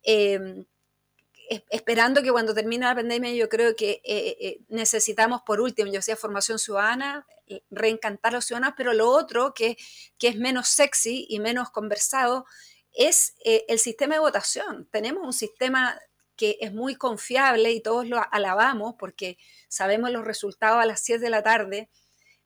eh, 0.02 0.64
esperando 1.68 2.22
que 2.22 2.30
cuando 2.30 2.54
termine 2.54 2.86
la 2.86 2.94
pandemia 2.94 3.32
yo 3.32 3.48
creo 3.48 3.74
que 3.74 4.00
eh, 4.04 4.36
eh, 4.40 4.60
necesitamos 4.68 5.42
por 5.42 5.60
último, 5.60 5.88
yo 5.88 5.98
decía 5.98 6.16
formación 6.16 6.60
ciudadana, 6.60 7.26
eh, 7.48 7.62
reencantar 7.70 8.32
a 8.32 8.36
los 8.36 8.44
ciudadanos, 8.44 8.74
pero 8.76 8.92
lo 8.92 9.10
otro 9.10 9.52
que, 9.52 9.76
que 10.18 10.28
es 10.28 10.36
menos 10.36 10.68
sexy 10.68 11.26
y 11.28 11.40
menos 11.40 11.70
conversado 11.70 12.46
es 12.92 13.34
el 13.44 13.78
sistema 13.78 14.14
de 14.16 14.20
votación. 14.20 14.88
Tenemos 14.90 15.24
un 15.24 15.32
sistema 15.32 15.96
que 16.36 16.56
es 16.60 16.72
muy 16.72 16.96
confiable 16.96 17.70
y 17.70 17.80
todos 17.80 18.08
lo 18.08 18.20
alabamos 18.32 18.96
porque 18.98 19.38
sabemos 19.68 20.10
los 20.10 20.24
resultados 20.24 20.82
a 20.82 20.86
las 20.86 21.00
7 21.00 21.20
de 21.20 21.30
la 21.30 21.44
tarde, 21.44 21.88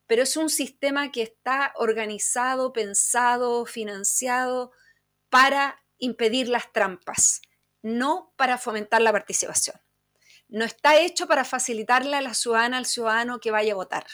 pero 0.05 0.21
es 0.21 0.37
un 0.37 0.49
sistema 0.49 1.11
que 1.11 1.23
está 1.23 1.73
organizado, 1.77 2.73
pensado, 2.73 3.65
financiado 3.65 4.71
para 5.29 5.83
impedir 5.97 6.47
las 6.47 6.71
trampas 6.71 7.41
no 7.85 8.33
para 8.35 8.57
fomentar 8.57 8.99
la 9.03 9.11
participación. 9.11 9.79
No 10.47 10.65
está 10.65 10.99
hecho 10.99 11.27
para 11.27 11.45
facilitarle 11.45 12.17
a 12.17 12.21
la 12.21 12.33
ciudadana, 12.33 12.77
al 12.77 12.87
ciudadano 12.87 13.39
que 13.39 13.51
vaya 13.51 13.73
a 13.73 13.75
votar. 13.75 14.07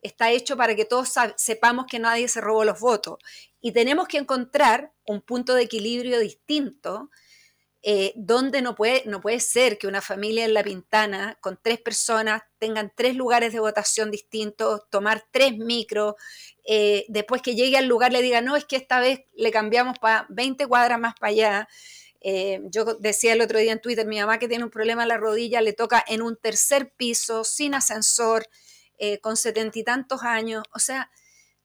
Está 0.00 0.30
hecho 0.30 0.56
para 0.56 0.74
que 0.74 0.86
todos 0.86 1.12
sepamos 1.36 1.84
que 1.86 1.98
nadie 1.98 2.28
se 2.28 2.40
robó 2.40 2.64
los 2.64 2.80
votos. 2.80 3.18
Y 3.60 3.72
tenemos 3.72 4.08
que 4.08 4.16
encontrar 4.16 4.94
un 5.04 5.20
punto 5.20 5.54
de 5.54 5.64
equilibrio 5.64 6.18
distinto 6.18 7.10
eh, 7.82 8.14
donde 8.16 8.62
no 8.62 8.74
puede, 8.74 9.02
no 9.04 9.20
puede 9.20 9.40
ser 9.40 9.76
que 9.76 9.86
una 9.86 10.00
familia 10.00 10.46
en 10.46 10.54
La 10.54 10.64
Pintana 10.64 11.36
con 11.42 11.58
tres 11.62 11.78
personas 11.78 12.42
tengan 12.58 12.90
tres 12.94 13.16
lugares 13.16 13.52
de 13.52 13.60
votación 13.60 14.10
distintos, 14.10 14.88
tomar 14.88 15.24
tres 15.30 15.58
micros, 15.58 16.14
eh, 16.64 17.04
después 17.08 17.42
que 17.42 17.54
llegue 17.54 17.76
al 17.76 17.86
lugar 17.86 18.12
le 18.12 18.22
diga, 18.22 18.40
no, 18.40 18.56
es 18.56 18.64
que 18.64 18.76
esta 18.76 18.98
vez 18.98 19.20
le 19.34 19.50
cambiamos 19.50 19.98
para 19.98 20.26
20 20.30 20.66
cuadras 20.66 20.98
más 20.98 21.14
para 21.20 21.30
allá. 21.30 21.68
Eh, 22.20 22.60
yo 22.64 22.84
decía 22.84 23.32
el 23.32 23.40
otro 23.40 23.58
día 23.58 23.72
en 23.72 23.80
Twitter, 23.80 24.06
mi 24.06 24.20
mamá 24.20 24.38
que 24.38 24.48
tiene 24.48 24.64
un 24.64 24.70
problema 24.70 25.02
en 25.02 25.08
la 25.08 25.16
rodilla, 25.16 25.60
le 25.62 25.72
toca 25.72 26.04
en 26.06 26.22
un 26.22 26.36
tercer 26.36 26.92
piso, 26.94 27.44
sin 27.44 27.74
ascensor, 27.74 28.46
eh, 28.98 29.20
con 29.20 29.36
setenta 29.36 29.78
y 29.78 29.84
tantos 29.84 30.22
años. 30.22 30.64
O 30.74 30.78
sea, 30.78 31.10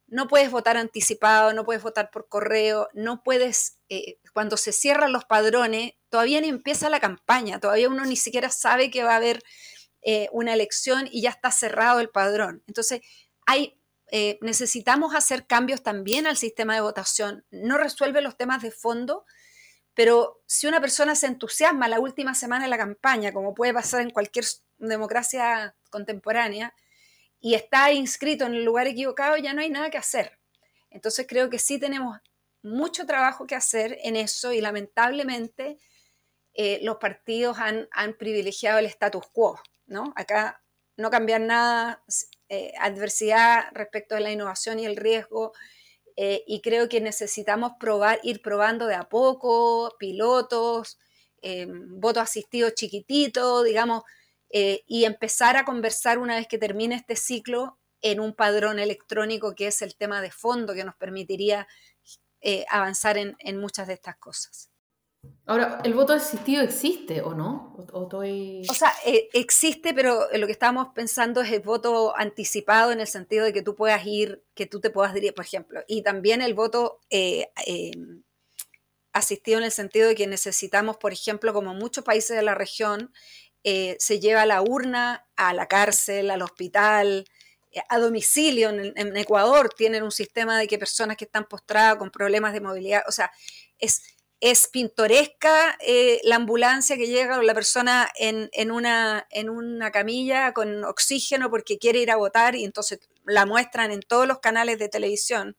no 0.08 0.28
puedes 0.28 0.52
votar 0.52 0.78
anticipado, 0.78 1.54
no 1.54 1.66
puedes 1.66 1.84
votar 1.84 2.10
por 2.12 2.30
correo, 2.30 2.90
no 2.94 3.24
puedes, 3.24 3.80
eh, 3.90 4.20
cuando 4.34 4.56
se 4.56 4.72
cierran 4.72 5.12
los 5.12 5.26
padrones, 5.26 5.94
todavía 6.10 6.40
ni 6.42 6.48
empieza 6.50 6.90
la 6.90 7.00
campaña, 7.00 7.60
todavía 7.60 7.90
uno 7.90 8.06
ni 8.06 8.16
siquiera 8.16 8.50
sabe 8.50 8.90
que 8.92 9.04
va 9.04 9.14
a 9.14 9.18
haber 9.18 9.44
una 10.32 10.54
elección 10.54 11.10
y 11.12 11.24
ya 11.24 11.32
está 11.32 11.50
cerrado 11.50 12.00
el 12.00 12.10
padrón. 12.10 12.64
Entonces, 12.68 13.02
hay 13.48 13.80
necesitamos 14.40 15.16
hacer 15.16 15.48
cambios 15.48 15.82
también 15.82 16.28
al 16.28 16.38
sistema 16.38 16.76
de 16.76 16.82
votación. 16.82 17.44
No 17.50 17.80
resuelve 17.80 18.22
los 18.22 18.38
temas 18.38 18.62
de 18.62 18.70
fondo, 18.70 19.26
pero 19.96 20.44
si 20.46 20.68
una 20.68 20.82
persona 20.82 21.16
se 21.16 21.28
entusiasma 21.28 21.88
la 21.88 22.00
última 22.00 22.36
semana 22.36 22.66
de 22.66 22.70
la 22.70 22.78
campaña, 22.78 23.34
como 23.34 23.56
puede 23.56 23.74
pasar 23.74 24.02
en 24.02 24.12
cualquier 24.12 24.46
democracia 24.78 25.76
contemporánea, 25.90 26.74
y 27.40 27.54
está 27.54 27.92
inscrito 27.92 28.46
en 28.46 28.56
el 28.56 28.66
lugar 28.66 28.88
equivocado, 28.88 29.38
ya 29.38 29.54
no 29.54 29.62
hay 29.62 29.70
nada 29.70 29.90
que 29.90 29.98
hacer. 29.98 30.40
Entonces 30.90 31.26
creo 31.28 31.50
que 31.50 31.60
sí 31.60 31.80
tenemos 31.80 32.20
mucho 32.64 33.06
trabajo 33.06 33.46
que 33.46 33.56
hacer 33.56 34.00
en 34.04 34.16
eso 34.16 34.52
y 34.52 34.60
lamentablemente 34.60 35.78
eh, 36.54 36.80
los 36.82 36.98
partidos 36.98 37.58
han, 37.60 37.88
privilegiado 38.18 38.80
el 38.80 38.86
status 38.88 39.28
quo, 39.32 39.60
¿no? 39.86 40.14
Acá 40.16 40.64
no 40.98 41.10
cambiar 41.10 41.42
nada, 41.42 42.04
eh, 42.50 42.74
adversidad 42.80 43.66
respecto 43.74 44.16
de 44.16 44.22
la 44.22 44.32
innovación 44.32 44.80
y 44.80 44.86
el 44.86 44.96
riesgo, 44.96 45.54
eh, 46.16 46.44
y 46.48 46.62
creo 46.62 46.88
que 46.88 47.02
necesitamos 47.02 47.74
probar, 47.80 48.20
ir 48.24 48.42
probando 48.42 48.88
de 48.88 48.96
a 48.96 49.10
poco, 49.10 49.94
pilotos, 50.00 50.98
eh, 51.42 51.68
voto 51.70 52.22
asistido 52.22 52.70
chiquitito, 52.70 53.64
digamos, 53.64 54.04
eh, 54.50 54.82
y 54.88 55.06
empezar 55.06 55.58
a 55.58 55.66
conversar 55.66 56.18
una 56.18 56.36
vez 56.36 56.48
que 56.48 56.58
termine 56.58 56.96
este 56.96 57.16
ciclo 57.16 57.80
en 58.02 58.20
un 58.20 58.34
padrón 58.34 58.80
electrónico 58.80 59.56
que 59.56 59.68
es 59.68 59.82
el 59.82 59.96
tema 59.98 60.22
de 60.22 60.32
fondo 60.32 60.74
que 60.74 60.84
nos 60.84 60.96
permitiría 60.96 61.68
avanzar 62.70 63.18
en, 63.18 63.58
muchas 63.58 63.88
de 63.88 63.96
estas 63.96 64.18
cosas. 64.18 64.70
Ahora, 65.46 65.80
¿el 65.84 65.94
voto 65.94 66.14
asistido 66.14 66.64
existe 66.64 67.22
o 67.22 67.34
no? 67.36 67.76
O, 67.94 68.74
sea, 68.74 68.94
eh, 69.06 69.30
existe, 69.34 69.94
pero 69.94 70.28
lo 70.34 70.48
que 70.48 70.52
estábamos 70.52 70.88
pensando 70.96 71.42
es 71.42 71.52
el 71.52 71.62
voto 71.62 72.16
anticipado 72.18 72.92
en 72.92 73.00
el 73.00 73.08
sentido 73.08 73.46
de 73.46 73.54
que 73.54 73.62
tú 73.62 73.76
puedas 73.76 74.06
ir, 74.06 74.44
que 74.56 74.66
tú 74.66 74.80
te 74.80 74.90
puedas 74.90 75.14
dirigir, 75.14 75.36
por 75.36 75.46
ejemplo, 75.46 75.82
y 75.88 76.02
también 76.02 76.42
el 76.42 76.56
voto 76.56 77.00
eh, 77.10 77.50
asistido 79.14 79.60
en 79.60 79.66
el 79.66 79.72
sentido 79.72 80.08
de 80.08 80.16
que 80.16 80.28
necesitamos, 80.28 80.98
por 80.98 81.14
ejemplo, 81.14 81.54
como 81.54 81.74
muchos 81.74 82.04
países 82.04 82.36
de 82.36 82.44
la 82.44 82.56
región, 82.56 83.14
se 83.64 84.20
lleva 84.20 84.46
la 84.46 84.62
urna 84.62 85.26
a 85.36 85.54
la 85.54 85.68
cárcel, 85.68 86.30
al 86.30 86.44
hospital, 86.44 87.26
eh, 87.76 87.82
a 87.90 88.00
domicilio. 88.00 88.70
En, 88.70 89.18
Ecuador 89.18 89.70
tienen 89.76 90.04
un 90.04 90.12
sistema 90.12 90.58
de 90.58 90.68
que 90.68 90.80
personas 90.80 91.18
que 91.18 91.26
están 91.26 91.46
postradas 91.46 91.98
con 91.98 92.10
problemas 92.10 92.54
de 92.54 92.62
movilidad, 92.62 93.04
o 93.08 93.12
sea, 93.12 93.32
es, 93.80 94.02
es 94.46 94.68
pintoresca 94.68 95.76
eh, 95.80 96.22
la 96.24 96.36
ambulancia 96.36 96.98
que 96.98 97.08
llega 97.08 97.38
con 97.38 97.48
la 97.48 97.56
persona 97.56 98.08
en, 98.14 98.48
en, 98.54 98.70
una, 98.70 99.26
en 99.32 99.50
una 99.50 99.90
camilla 99.90 100.54
con 100.54 100.84
oxígeno 100.84 101.50
porque 101.50 101.80
quiere 101.80 101.98
ir 101.98 102.12
a 102.12 102.16
votar 102.16 102.56
y 102.56 102.64
entonces 102.64 103.00
la 103.26 103.48
muestran 103.48 103.90
en 103.90 104.02
todos 104.02 104.28
los 104.28 104.38
canales 104.38 104.78
de 104.78 104.88
televisión, 104.88 105.58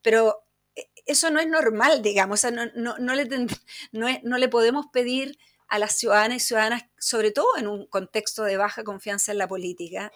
pero 0.00 0.44
eh, 0.76 0.88
eso 1.06 1.30
no 1.30 1.40
es 1.40 1.48
normal, 1.48 2.02
digamos, 2.02 2.44
o 2.44 2.52
no, 2.52 3.14
le, 3.16 3.28
no 4.22 4.38
le 4.38 4.48
podemos 4.48 4.86
pedir 4.92 5.36
a 5.66 5.80
las 5.80 5.98
ciudadanas 5.98 6.36
y 6.36 6.46
ciudadanas, 6.46 6.84
sobre 7.00 7.32
todo 7.32 7.56
en 7.56 7.66
un 7.66 7.88
contexto 7.88 8.44
de 8.44 8.56
baja 8.56 8.84
confianza 8.84 9.32
en 9.32 9.38
la 9.38 9.48
política, 9.48 10.12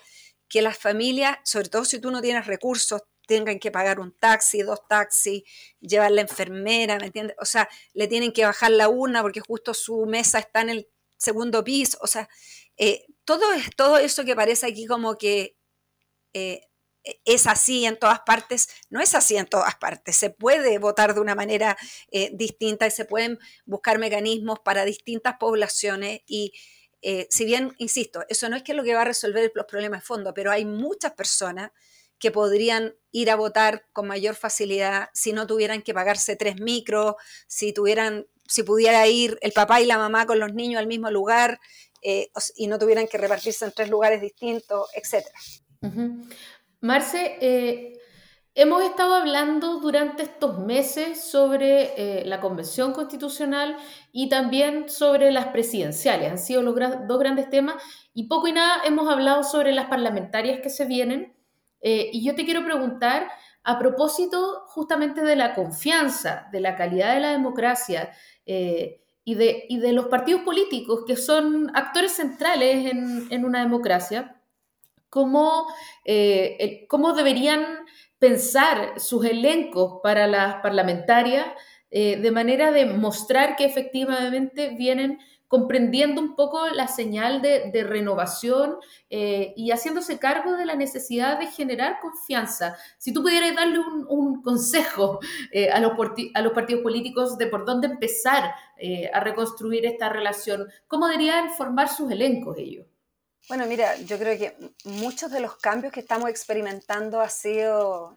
que 0.48 0.62
las 0.62 0.79
familias, 0.79 1.38
sobre 1.42 1.68
todo 1.68 1.85
si 1.85 1.98
tú 1.98 2.12
no 2.12 2.22
tienes 2.22 2.46
recursos, 2.46 3.03
tengan 3.27 3.59
que 3.59 3.71
pagar 3.71 4.01
un 4.01 4.13
taxi, 4.13 4.63
dos 4.63 4.87
taxis, 4.89 5.43
llevar 5.81 6.11
la 6.13 6.23
enfermera, 6.23 6.99
¿me 6.99 7.07
entiendes? 7.07 7.37
O 7.41 7.45
sea, 7.45 7.69
le 7.93 8.09
tienen 8.09 8.33
que 8.33 8.45
bajar 8.45 8.71
la 8.71 8.89
urna 8.89 9.23
porque 9.23 9.41
justo 9.41 9.75
su 9.75 10.07
mesa 10.07 10.39
está 10.39 10.61
en 10.61 10.71
el 10.71 10.89
segundo 11.17 11.65
piso. 11.65 11.99
O 12.01 12.07
sea, 12.07 12.29
eh, 12.77 13.07
todo, 13.25 13.43
todo 13.77 13.99
eso 13.99 14.25
que 14.25 14.35
parece 14.35 14.67
aquí 14.67 14.87
como 14.87 15.17
que 15.19 15.57
eh, 16.33 16.63
es 17.25 17.47
así 17.47 17.85
en 17.85 17.99
todas 17.99 18.21
partes, 18.21 18.69
no 18.89 19.01
es 19.01 19.15
así 19.15 19.37
en 19.37 19.47
todas 19.47 19.75
partes. 19.77 20.17
Se 20.17 20.31
puede 20.31 20.79
votar 20.79 21.15
de 21.15 21.21
una 21.21 21.35
manera 21.35 21.77
eh, 22.11 22.31
distinta 22.33 22.87
y 22.87 22.91
se 22.91 23.05
pueden 23.05 23.39
buscar 23.67 23.99
mecanismos 23.99 24.61
para 24.61 24.85
distintas 24.85 25.37
poblaciones 25.39 26.21
y 26.27 26.53
eh, 27.07 27.27
si 27.29 27.45
bien, 27.45 27.75
insisto, 27.77 28.25
eso 28.31 28.49
no 28.49 28.57
es 28.57 28.63
que 28.63 28.73
lo 28.73 28.83
que 28.83 28.95
va 28.95 29.03
a 29.03 29.05
resolver 29.05 29.53
los 29.55 29.67
problemas 29.67 30.01
de 30.01 30.07
fondo, 30.07 30.33
pero 30.33 30.51
hay 30.51 30.65
muchas 30.65 31.13
personas 31.13 31.71
que 32.25 32.31
podrían 32.31 32.95
ir 33.13 33.31
a 33.31 33.37
votar 33.37 33.85
con 33.93 34.07
mayor 34.07 34.35
facilidad 34.35 35.11
si 35.13 35.35
no 35.35 35.47
tuvieran 35.47 35.83
que 35.83 35.93
pagarse 35.93 36.37
tres 36.37 36.59
micros, 36.59 37.17
si 37.49 37.75
tuvieran, 37.75 38.27
si 38.49 38.63
pudiera 38.63 39.07
ir 39.07 39.39
el 39.43 39.53
papá 39.53 39.83
y 39.83 39.85
la 39.85 39.99
mamá 39.99 40.25
con 40.25 40.39
los 40.39 40.55
niños 40.55 40.79
al 40.79 40.87
mismo 40.87 41.11
lugar 41.11 41.61
eh, 42.01 42.31
y 42.57 42.67
no 42.67 42.79
tuvieran 42.79 43.09
que 43.09 43.19
repartirse 43.19 43.67
en 43.67 43.73
tres 43.73 43.91
lugares 43.91 44.23
distintos, 44.23 44.89
etc. 44.95 45.27
Marce, 46.81 47.37
eh, 47.43 48.01
Hemos 48.57 48.85
estado 48.85 49.17
hablando 49.17 49.81
durante 49.81 50.23
estos 50.23 50.61
meses 50.61 51.21
sobre 51.21 52.21
eh, 52.21 52.25
la 52.25 52.41
Convención 52.41 52.93
Constitucional 52.93 53.77
y 54.13 54.29
también 54.29 54.89
sobre 54.89 55.33
las 55.33 55.49
presidenciales. 55.49 56.31
Han 56.31 56.39
sido 56.39 56.63
los 56.63 56.77
dos 57.09 57.19
grandes 57.19 57.51
temas 57.51 57.83
y 58.15 58.29
poco 58.29 58.47
y 58.47 58.53
nada 58.53 58.81
hemos 58.85 59.13
hablado 59.13 59.43
sobre 59.43 59.73
las 59.73 59.87
parlamentarias 59.87 60.61
que 60.61 60.71
se 60.71 60.85
vienen. 60.85 61.34
Eh, 61.85 62.11
y 62.12 62.25
yo 62.25 62.35
te 62.35 62.44
quiero 62.44 62.64
preguntar, 62.64 63.29
a 63.62 63.79
propósito 63.79 64.64
justamente 64.68 65.23
de 65.23 65.37
la 65.37 65.55
confianza, 65.55 66.49
de 66.51 66.61
la 66.61 66.77
calidad 66.77 67.14
de 67.14 67.20
la 67.20 67.33
democracia 67.33 68.11
eh, 68.47 69.03
y, 69.23 69.35
de, 69.37 69.92
los 69.92 70.07
partidos 70.07 70.42
políticos 70.42 71.05
que 71.07 71.16
son 71.16 71.70
actores 71.77 72.12
centrales 72.12 72.90
en, 73.31 73.44
una 73.44 73.61
democracia, 73.61 74.40
¿cómo, 75.09 75.66
cómo 76.88 77.12
deberían 77.12 77.64
pensar 78.18 78.99
sus 78.99 79.25
elencos 79.25 80.01
para 80.03 80.27
las 80.27 80.57
parlamentarias 80.57 81.47
eh, 81.97 82.16
de 82.16 82.33
manera 82.33 82.73
de 82.73 82.87
mostrar 82.87 83.55
que 83.55 83.64
efectivamente 83.64 84.70
vienen 84.77 85.20
comprendiendo 85.48 86.20
un 86.20 86.35
poco 86.35 86.66
la 86.68 86.88
señal 86.88 87.42
de, 87.42 87.85
renovación 87.85 88.76
eh, 89.11 89.52
y 89.57 89.70
haciéndose 89.70 90.18
cargo 90.18 90.57
de 90.57 90.66
la 90.66 90.74
necesidad 90.74 91.38
de 91.38 91.46
generar 91.46 92.00
confianza. 92.00 92.76
Si 92.98 93.12
tú 93.12 93.22
pudieras 93.22 93.54
darle 93.54 93.78
un, 94.09 94.42
consejo 94.42 95.20
eh, 95.52 95.70
a, 95.70 95.80
los 95.80 95.92
a, 96.35 96.40
los 96.42 96.52
partidos 96.52 96.83
políticos 96.83 97.38
de 97.38 97.46
por 97.46 97.64
dónde 97.64 97.87
empezar 97.87 98.54
a 99.12 99.20
reconstruir 99.20 99.87
esta 99.87 100.09
relación, 100.09 100.68
¿cómo 100.88 101.07
deberían 101.07 101.50
formar 101.54 101.88
sus 101.88 102.11
elencos 102.11 102.59
ellos? 102.59 102.87
Bueno, 103.48 103.66
mira, 103.66 103.96
yo 103.98 104.18
creo 104.18 104.38
que 104.38 104.57
muchos 104.85 105.30
de 105.30 105.40
los 105.40 105.57
cambios 105.57 105.92
que 105.92 106.00
estamos 106.00 106.30
experimentando 106.30 107.20
ha 107.20 107.28
sido 107.28 108.16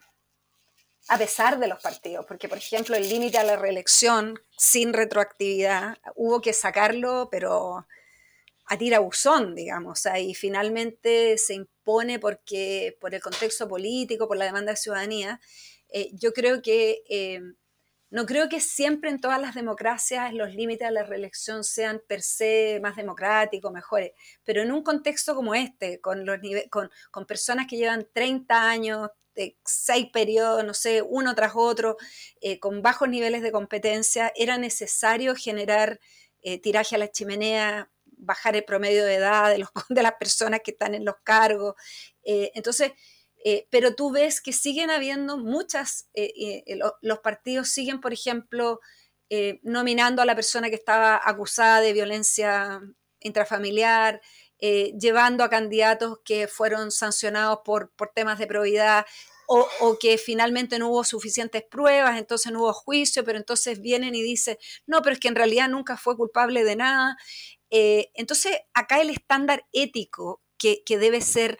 a 1.09 1.17
pesar 1.17 1.59
de 1.59 1.67
los 1.67 1.81
partidos, 1.81 2.25
porque 2.25 2.49
por 2.49 2.57
ejemplo 2.57 2.95
el 2.95 3.07
límite 3.07 3.37
a 3.37 3.43
la 3.43 3.55
reelección 3.55 4.39
sin 4.57 4.93
retroactividad 4.93 5.97
hubo 6.15 6.41
que 6.41 6.53
sacarlo, 6.53 7.29
pero 7.31 7.85
a 8.67 8.77
tirabuzón, 8.77 9.55
digamos, 9.55 10.03
y 10.19 10.35
finalmente 10.35 11.37
se 11.37 11.53
impone 11.53 12.19
porque 12.19 12.97
por 12.99 13.15
el 13.15 13.21
contexto 13.21 13.67
político, 13.67 14.27
por 14.27 14.35
la 14.35 14.45
demanda 14.45 14.73
de 14.73 14.77
ciudadanía. 14.77 15.39
Eh, 15.89 16.09
yo 16.13 16.33
creo 16.33 16.61
que 16.61 17.01
eh, 17.09 17.39
no 18.09 18.25
creo 18.25 18.49
que 18.49 18.59
siempre 18.59 19.09
en 19.09 19.21
todas 19.21 19.39
las 19.39 19.55
democracias 19.55 20.33
los 20.33 20.53
límites 20.53 20.87
a 20.87 20.91
la 20.91 21.03
reelección 21.03 21.63
sean 21.63 22.01
per 22.07 22.21
se 22.21 22.79
más 22.81 22.97
democráticos, 22.97 23.71
mejores, 23.71 24.11
pero 24.43 24.61
en 24.61 24.71
un 24.71 24.83
contexto 24.83 25.35
como 25.35 25.55
este, 25.55 26.01
con, 26.01 26.25
los 26.25 26.39
con, 26.69 26.89
con 27.11 27.25
personas 27.25 27.67
que 27.67 27.77
llevan 27.77 28.07
30 28.13 28.69
años, 28.69 29.09
de 29.37 29.55
seis 29.63 30.07
periodos, 30.11 30.65
no 30.65 30.73
sé, 30.73 31.03
uno 31.03 31.35
tras 31.35 31.53
otro, 31.55 31.95
eh, 32.41 32.59
con 32.59 32.81
bajos 32.81 33.07
niveles 33.07 33.43
de 33.43 33.51
competencia, 33.51 34.33
era 34.35 34.57
necesario 34.57 35.35
generar 35.35 35.99
eh, 36.41 36.59
tiraje 36.59 36.95
a 36.95 36.97
la 36.97 37.11
chimenea, 37.11 37.91
bajar 38.03 38.55
el 38.55 38.65
promedio 38.65 39.05
de 39.05 39.15
edad 39.15 39.51
de, 39.51 39.59
los, 39.59 39.69
de 39.89 40.01
las 40.01 40.13
personas 40.13 40.61
que 40.63 40.71
están 40.71 40.95
en 40.95 41.05
los 41.05 41.15
cargos. 41.23 41.75
Eh, 42.23 42.51
entonces, 42.55 42.91
pero 43.69 43.95
tú 43.95 44.11
ves 44.11 44.41
que 44.41 44.51
siguen 44.51 44.89
habiendo 44.89 45.37
muchas, 45.37 46.09
los 47.01 47.19
partidos 47.19 47.69
siguen, 47.69 48.01
por 48.01 48.11
ejemplo, 48.11 48.81
nominando 49.61 50.21
a 50.21 50.25
la 50.25 50.35
persona 50.35 50.69
que 50.69 50.75
estaba 50.75 51.21
acusada 51.23 51.79
de 51.79 51.93
violencia 51.93 52.81
intrafamiliar, 53.21 54.19
llevando 54.59 55.43
a 55.43 55.49
candidatos 55.49 56.19
que 56.23 56.47
fueron 56.47 56.91
sancionados 56.91 57.59
por, 57.63 57.91
por 57.91 58.09
temas 58.09 58.39
de 58.39 58.47
probidad 58.47 59.05
o, 59.47 59.67
o, 59.79 59.97
que 59.97 60.17
finalmente 60.17 60.77
no 60.77 60.89
hubo 60.89 61.03
suficientes 61.03 61.63
pruebas, 61.63 62.17
entonces 62.17 62.51
no 62.51 62.63
hubo 62.63 62.73
juicio, 62.73 63.23
pero 63.23 63.37
entonces 63.37 63.79
vienen 63.81 64.13
y 64.13 64.21
dicen, 64.21 64.57
no, 64.85 65.01
pero 65.01 65.13
es 65.13 65.19
que 65.19 65.29
en 65.29 65.35
realidad 65.35 65.69
nunca 65.69 65.95
fue 65.95 66.17
culpable 66.17 66.63
de 66.63 66.75
nada. 66.75 67.17
entonces, 67.69 68.57
acá 68.73 68.99
el 68.99 69.09
estándar 69.09 69.65
ético 69.71 70.41
que, 70.57 70.83
que 70.83 70.97
debe 70.97 71.21
ser 71.21 71.59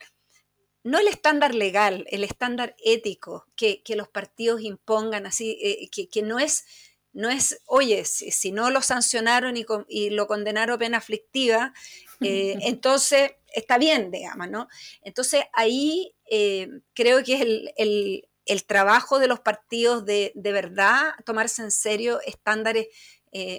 no 0.88 1.00
el 1.00 1.10
estándar 1.10 1.54
legal, 1.54 2.06
el 2.08 2.24
estándar 2.24 2.74
ético 2.84 3.46
que, 3.58 3.84
los 3.90 4.08
partidos 4.08 4.62
impongan, 4.62 5.26
así, 5.26 5.60
eh, 5.62 5.90
que, 5.90 6.22
no 6.22 6.40
es, 6.40 6.64
no 7.12 7.30
es, 7.30 7.62
oye, 7.66 8.06
si, 8.06 8.52
no 8.54 8.70
lo 8.70 8.82
sancionaron 8.82 9.56
y, 9.58 10.10
lo 10.12 10.28
condenaron 10.28 10.76
a 10.76 10.80
pena 10.80 10.98
aflictiva, 10.98 11.74
eh, 12.22 12.58
entonces 12.62 13.32
está 13.54 13.78
bien, 13.78 14.12
digamos, 14.12 14.50
¿no? 14.50 14.68
Entonces 15.02 15.46
ahí 15.54 16.14
eh, 16.30 16.70
creo 16.94 17.24
que 17.24 17.36
es 17.36 17.42
el, 17.78 18.66
trabajo 18.66 19.20
de 19.20 19.28
los 19.28 19.40
partidos 19.40 20.06
de, 20.06 20.32
de 20.36 20.52
verdad 20.52 21.14
tomarse 21.26 21.62
en 21.62 21.72
serio 21.72 22.20
estándares 22.26 22.88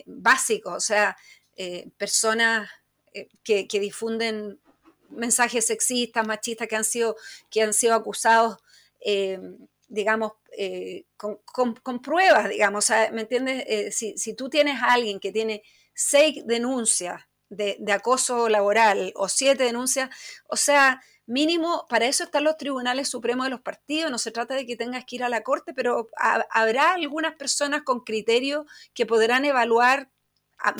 básicos, 0.06 0.74
o 0.74 0.80
sea, 0.80 1.16
personas 1.96 2.68
que, 3.44 3.68
que 3.68 3.80
difunden 3.80 4.58
mensajes 5.10 5.66
sexistas, 5.66 6.26
machistas 6.26 6.68
que 6.68 6.76
han 6.76 6.84
sido, 6.84 7.16
que 7.50 7.62
han 7.62 7.72
sido 7.72 7.94
acusados, 7.94 8.58
eh, 9.00 9.40
digamos, 9.88 10.32
eh, 10.56 11.04
con, 11.16 12.02
pruebas, 12.02 12.48
digamos, 12.48 12.90
¿me 13.12 13.22
entiendes? 13.22 13.64
Eh, 13.66 13.92
si, 13.92 14.34
tú 14.34 14.48
tienes 14.48 14.80
a 14.82 14.92
alguien 14.92 15.20
que 15.20 15.32
tiene 15.32 15.62
seis 15.94 16.46
denuncias 16.46 17.22
de, 17.50 17.78
acoso 17.92 18.48
laboral 18.48 19.12
o 19.16 19.28
siete 19.28 19.64
denuncias, 19.64 20.10
o 20.48 20.56
sea, 20.56 21.02
mínimo, 21.26 21.86
para 21.88 22.06
eso 22.06 22.24
están 22.24 22.44
los 22.44 22.56
tribunales 22.56 23.08
supremos 23.08 23.46
de 23.46 23.50
los 23.50 23.60
partidos, 23.60 24.10
no 24.10 24.18
se 24.18 24.30
trata 24.30 24.54
de 24.54 24.66
que 24.66 24.76
tengas 24.76 25.04
que 25.04 25.16
ir 25.16 25.24
a 25.24 25.28
la 25.28 25.42
corte, 25.42 25.74
pero 25.74 26.08
habrá 26.50 26.92
algunas 26.92 27.34
personas 27.34 27.82
con 27.82 28.00
criterio 28.00 28.66
que 28.94 29.06
podrán 29.06 29.44
evaluar 29.44 30.10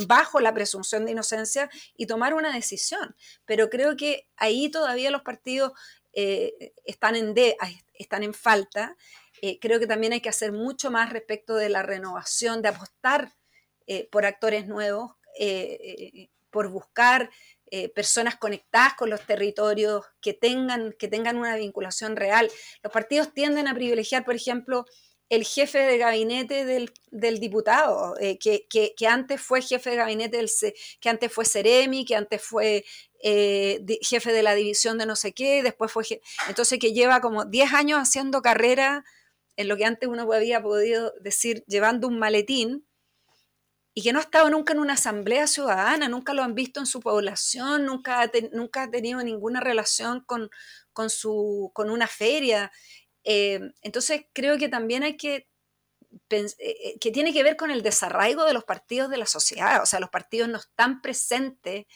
bajo 0.07 0.40
la 0.40 0.54
presunción 0.54 1.04
de 1.04 1.12
inocencia 1.12 1.70
y 1.96 2.07
tomar 2.07 2.35
una 2.35 2.52
decisión. 2.52 3.14
Pero 3.44 3.70
creo 3.70 3.96
que 3.96 4.28
ahí 4.37 4.70
todavía 4.70 5.11
los 5.11 5.22
partidos 5.22 5.72
están, 6.12 7.14
en 7.14 7.35
están 7.94 8.22
en 8.22 8.35
falta. 8.35 8.96
creo 9.61 9.78
que 9.78 9.87
también 9.87 10.12
hay 10.14 10.20
que 10.20 10.28
hacer 10.28 10.52
mucho 10.52 10.90
más 10.90 11.12
respecto 11.12 11.54
de 11.54 11.68
la 11.68 11.83
renovación, 11.83 12.62
de 12.62 12.68
apostar 12.68 13.35
por 14.11 14.26
actores 14.26 14.66
nuevos, 14.66 15.12
por 16.50 16.68
buscar 16.68 17.30
eh, 17.70 17.88
personas 17.90 18.37
conectadas 18.37 18.94
con 18.94 19.11
los 19.11 19.26
territorios, 19.26 20.04
que 20.20 20.32
tengan, 20.32 20.94
que 20.98 21.08
tengan 21.08 21.37
una 21.37 21.56
vinculación 21.56 22.16
real. 22.16 22.50
Los 22.82 22.92
partidos 22.92 23.34
tienden 23.34 23.68
a 23.68 23.74
privilegiar, 23.74 24.24
por 24.24 24.34
ejemplo, 24.34 24.87
el 25.28 25.44
jefe 25.44 25.78
de 25.78 25.98
gabinete 25.98 26.64
del, 26.64 27.38
diputado, 27.38 28.14
eh, 28.18 28.38
que, 28.38 28.66
que, 28.68 29.06
antes 29.06 29.40
fue 29.40 29.61
jefe 29.61 29.90
de 29.90 29.96
gabinete, 29.96 30.38
del, 30.38 30.50
que 31.00 31.08
antes 31.11 31.30
fue 31.30 31.44
Ceremi, 31.44 32.06
que 32.06 32.16
antes 32.16 32.40
fue 32.40 32.84
eh, 33.22 33.84
jefe 34.00 34.32
de 34.32 34.42
la 34.42 34.54
división 34.54 34.96
de 34.96 35.04
no 35.04 35.16
sé 35.16 35.32
qué, 35.34 35.62
después 35.62 35.92
fue... 35.92 36.04
Entonces 36.48 36.78
que 36.78 36.94
lleva 36.94 37.20
como 37.20 37.44
10 37.44 37.74
años 37.74 38.00
haciendo 38.00 38.40
carrera 38.40 39.04
en 39.56 39.68
lo 39.68 39.76
que 39.76 39.84
antes 39.84 40.08
uno 40.08 40.32
había 40.32 40.62
podido 40.62 41.12
decir 41.20 41.64
llevando 41.66 42.08
un 42.08 42.18
maletín, 42.18 42.88
y 43.98 44.02
que 44.02 44.12
no 44.12 44.20
ha 44.20 44.22
estado 44.22 44.48
nunca 44.48 44.72
en 44.72 44.78
una 44.78 44.92
asamblea 44.92 45.48
ciudadana, 45.48 46.08
nunca 46.08 46.32
lo 46.32 46.44
han 46.44 46.54
visto 46.54 46.78
en 46.78 46.87
su 46.87 47.00
población, 47.00 47.84
nunca 47.84 48.20
ha, 48.20 48.30
nunca 48.52 48.84
ha 48.84 48.90
tenido 48.92 49.20
ninguna 49.24 49.58
relación 49.58 50.20
con, 50.20 50.50
con, 50.92 51.11
su, 51.11 51.72
con 51.74 51.90
una 51.90 52.06
feria. 52.06 52.70
Eh, 53.24 53.58
entonces 53.82 54.26
creo 54.32 54.56
que 54.56 54.68
también 54.68 55.02
hay 55.02 55.16
que 55.16 55.48
eh, 56.30 56.46
eh, 56.61 56.98
que 57.00 57.11
tiene 57.11 57.32
que 57.32 57.42
ver 57.42 57.56
con 57.56 57.72
el 57.72 57.82
desarraigo 57.82 58.44
de 58.44 58.52
los 58.52 58.62
partidos 58.62 59.11
de 59.11 59.16
la 59.16 59.26
sociedad, 59.26 59.82
o 59.82 59.87
sea, 59.87 59.98
los 59.98 60.11
partidos 60.11 60.48
no 60.48 60.58
están 60.58 61.02
presentes 61.02 61.87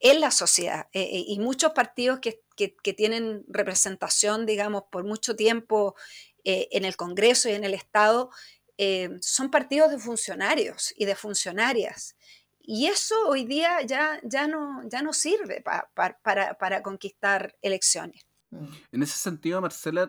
en 0.00 0.20
la 0.20 0.30
sociedad 0.30 0.86
y 0.94 1.38
muchos 1.40 1.72
partidos 1.72 2.20
que, 2.20 2.40
que, 2.56 2.74
que, 2.74 2.94
tienen 2.94 3.44
representación, 3.48 4.46
digamos, 4.46 4.84
por 4.90 5.04
mucho 5.04 5.36
tiempo 5.36 5.94
en 6.42 6.86
el 6.86 6.96
Congreso 6.96 7.48
y 7.50 7.52
en 7.52 7.64
el 7.64 7.74
Estado, 7.74 8.30
eh, 8.78 9.10
son 9.20 9.50
partidos 9.50 9.90
de 9.90 9.98
funcionarios 9.98 10.92
y 10.96 11.04
de 11.04 11.14
funcionarias. 11.14 12.16
Y 12.60 12.86
eso 12.86 13.14
hoy 13.28 13.44
día 13.44 13.82
ya, 13.82 14.20
ya, 14.22 14.46
no, 14.46 14.82
ya 14.88 15.02
no 15.02 15.12
sirve 15.12 15.62
para, 15.62 16.82
conquistar 16.82 17.56
elecciones. 17.60 18.26
Mm. 18.50 18.66
En 18.92 19.02
ese 19.02 19.18
sentido, 19.18 19.60
Marcela, 19.60 20.08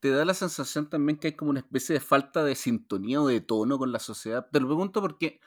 ¿te 0.00 0.10
da 0.10 0.24
la 0.24 0.34
sensación 0.34 0.88
también 0.88 1.18
que 1.18 1.28
hay 1.28 1.34
como 1.34 1.50
una 1.50 1.60
especie 1.60 1.94
de 1.94 2.00
falta 2.00 2.44
de 2.44 2.54
sintonía 2.54 3.20
o 3.20 3.26
de 3.26 3.40
tono 3.40 3.78
con 3.78 3.90
la 3.90 3.98
sociedad? 3.98 4.48
Te 4.52 4.60
lo 4.60 4.68
pregunto 4.68 5.00
porque 5.00 5.40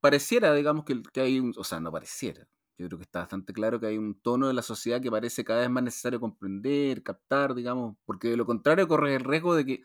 pareciera, 0.00 0.54
digamos, 0.54 0.84
que, 0.84 1.02
que 1.12 1.20
hay 1.20 1.40
un, 1.40 1.52
o 1.56 1.64
sea, 1.64 1.80
no 1.80 1.90
pareciera, 1.90 2.46
yo 2.78 2.86
creo 2.86 2.98
que 2.98 3.04
está 3.04 3.20
bastante 3.20 3.52
claro 3.52 3.80
que 3.80 3.86
hay 3.86 3.98
un 3.98 4.14
tono 4.14 4.46
de 4.46 4.54
la 4.54 4.62
sociedad 4.62 5.00
que 5.00 5.10
parece 5.10 5.44
cada 5.44 5.60
vez 5.60 5.70
más 5.70 5.82
necesario 5.82 6.20
comprender, 6.20 7.02
captar, 7.02 7.56
digamos, 7.56 7.96
porque 8.06 8.28
de 8.28 8.36
lo 8.36 8.46
contrario 8.46 8.86
corre 8.86 9.16
el 9.16 9.24
riesgo 9.24 9.56
de 9.56 9.66
que 9.66 9.82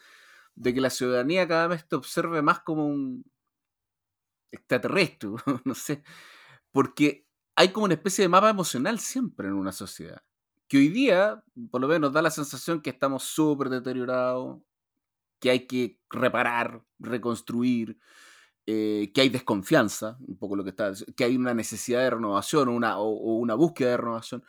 de 0.56 0.74
que 0.74 0.82
la 0.82 0.90
ciudadanía 0.90 1.48
cada 1.48 1.68
vez 1.68 1.88
te 1.88 1.96
observe 1.96 2.42
más 2.42 2.62
como 2.62 2.88
un 2.88 3.26
extraterrestre, 4.52 5.30
no 5.66 5.76
sé, 5.76 6.04
porque 6.72 7.28
hay 7.56 7.70
como 7.70 7.86
una 7.86 7.96
especie 7.96 8.24
de 8.24 8.30
mapa 8.30 8.50
emocional 8.50 9.00
siempre 9.00 9.48
en 9.48 9.54
una 9.56 9.72
sociedad, 9.72 10.22
que 10.68 10.78
hoy 10.78 10.90
día, 10.90 11.44
por 11.72 11.82
lo 11.82 11.88
menos, 11.88 12.14
da 12.14 12.22
la 12.22 12.32
sensación 12.32 12.82
que 12.82 12.92
estamos 12.92 13.24
súper 13.24 13.70
deteriorados, 13.70 14.62
que 15.40 15.52
hay 15.52 15.68
que 15.68 16.00
reparar, 16.10 16.84
reconstruir, 17.00 17.98
eh, 18.66 19.12
que 19.14 19.22
hay 19.22 19.30
desconfianza, 19.30 20.18
un 20.28 20.38
poco 20.38 20.56
lo 20.56 20.64
que 20.64 20.72
está, 20.72 20.94
que 21.16 21.26
hay 21.26 21.36
una 21.36 21.54
necesidad 21.54 22.02
de 22.02 22.12
renovación 22.12 22.70
una, 22.70 23.00
o, 23.00 23.10
una 23.38 23.56
búsqueda 23.56 23.92
de 23.92 23.98
renovación. 23.98 24.44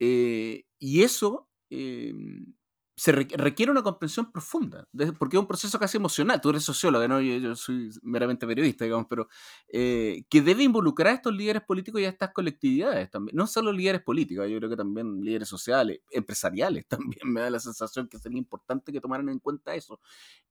Eh, 0.00 0.64
y 0.78 1.02
eso 1.02 1.50
em, 1.70 2.54
se 3.02 3.10
requiere 3.10 3.72
una 3.72 3.82
comprensión 3.82 4.30
profunda, 4.30 4.86
porque 5.18 5.36
es 5.36 5.40
un 5.40 5.48
proceso 5.48 5.76
casi 5.76 5.96
emocional. 5.96 6.40
Tú 6.40 6.50
eres 6.50 6.62
socióloga, 6.62 7.08
¿no? 7.08 7.20
yo, 7.20 7.56
soy 7.56 7.90
meramente 8.00 8.46
periodista, 8.46 8.84
digamos, 8.84 9.08
pero 9.10 9.26
eh, 9.72 10.22
que 10.30 10.40
debe 10.40 10.62
involucrar 10.62 11.08
a 11.08 11.16
estos 11.16 11.34
líderes 11.34 11.64
políticos 11.64 12.00
y 12.00 12.04
a 12.04 12.10
estas 12.10 12.30
colectividades 12.32 13.10
también. 13.10 13.36
No 13.36 13.48
solo 13.48 13.72
líderes 13.72 14.02
políticos, 14.02 14.48
yo 14.48 14.56
creo 14.56 14.70
que 14.70 14.76
también 14.76 15.20
líderes 15.20 15.48
sociales, 15.48 15.98
empresariales 16.12 16.86
también. 16.88 17.22
Me 17.24 17.40
da 17.40 17.50
la 17.50 17.58
sensación 17.58 18.06
que 18.06 18.20
sería 18.20 18.38
importante 18.38 18.92
que 18.92 19.00
tomaran 19.00 19.28
en 19.30 19.40
cuenta 19.40 19.74
eso. 19.74 19.98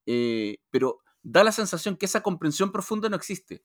Eh, 0.05 0.57
pero 0.69 0.99
da 1.23 1.45
la 1.45 1.53
sensación 1.53 1.95
que 1.95 2.05
esa 2.05 2.19
comprensión 2.19 2.73
profunda 2.73 3.07
no 3.07 3.15
existe. 3.15 3.63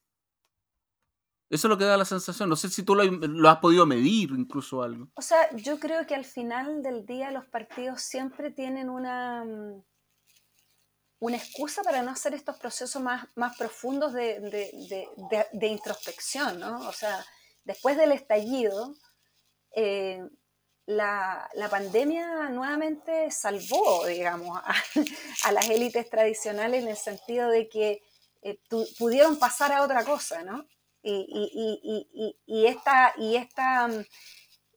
Eso 1.48 1.68
es 1.68 1.70
lo 1.70 1.78
que 1.78 1.84
da 1.84 1.96
la 1.96 2.04
sensación. 2.04 2.48
No 2.48 2.56
sé 2.56 2.68
si 2.68 2.82
tú 2.82 2.94
lo, 2.94 3.48
has 3.48 3.58
podido 3.58 3.86
medir 3.86 4.30
incluso 4.30 4.82
algo. 4.82 5.08
O 5.14 5.22
sea, 5.22 5.48
yo 5.54 5.78
creo 5.78 6.06
que 6.06 6.14
al 6.14 6.24
final 6.24 6.82
del 6.82 7.06
día 7.06 7.30
los 7.30 7.46
partidos 7.46 8.02
siempre 8.02 8.50
tienen 8.50 8.90
una, 8.90 9.44
mm, 9.44 9.82
una 11.20 11.36
excusa 11.36 11.82
para 11.82 12.02
no 12.02 12.10
hacer 12.10 12.34
estos 12.34 12.58
procesos 12.58 13.00
más, 13.00 13.28
más 13.36 13.56
profundos 13.56 14.12
de, 14.12 15.08
introspección, 15.62 16.58
¿no? 16.58 16.88
O 16.88 16.92
sea, 16.92 17.24
después 17.64 17.96
del 17.96 18.10
estallido, 18.10 18.94
eh, 19.76 20.28
la, 20.86 21.48
la, 21.54 21.68
pandemia 21.68 22.48
nuevamente 22.48 23.30
salvó, 23.30 24.06
digamos, 24.06 24.58
a, 24.64 24.74
las 25.52 25.70
élites 25.70 26.08
tradicionales 26.10 26.82
en 26.82 26.88
el 26.88 26.96
sentido 26.96 27.50
de 27.50 27.68
que 27.68 28.02
eh, 28.42 28.58
pudieron 28.98 29.38
pasar 29.38 29.72
a 29.72 29.82
otra 29.82 30.04
cosa, 30.04 30.42
¿no? 30.42 30.66
Y, 31.06 32.66
esta, 32.66 33.14
y 33.16 33.36
esta, 33.36 33.88
mm, 33.88 34.04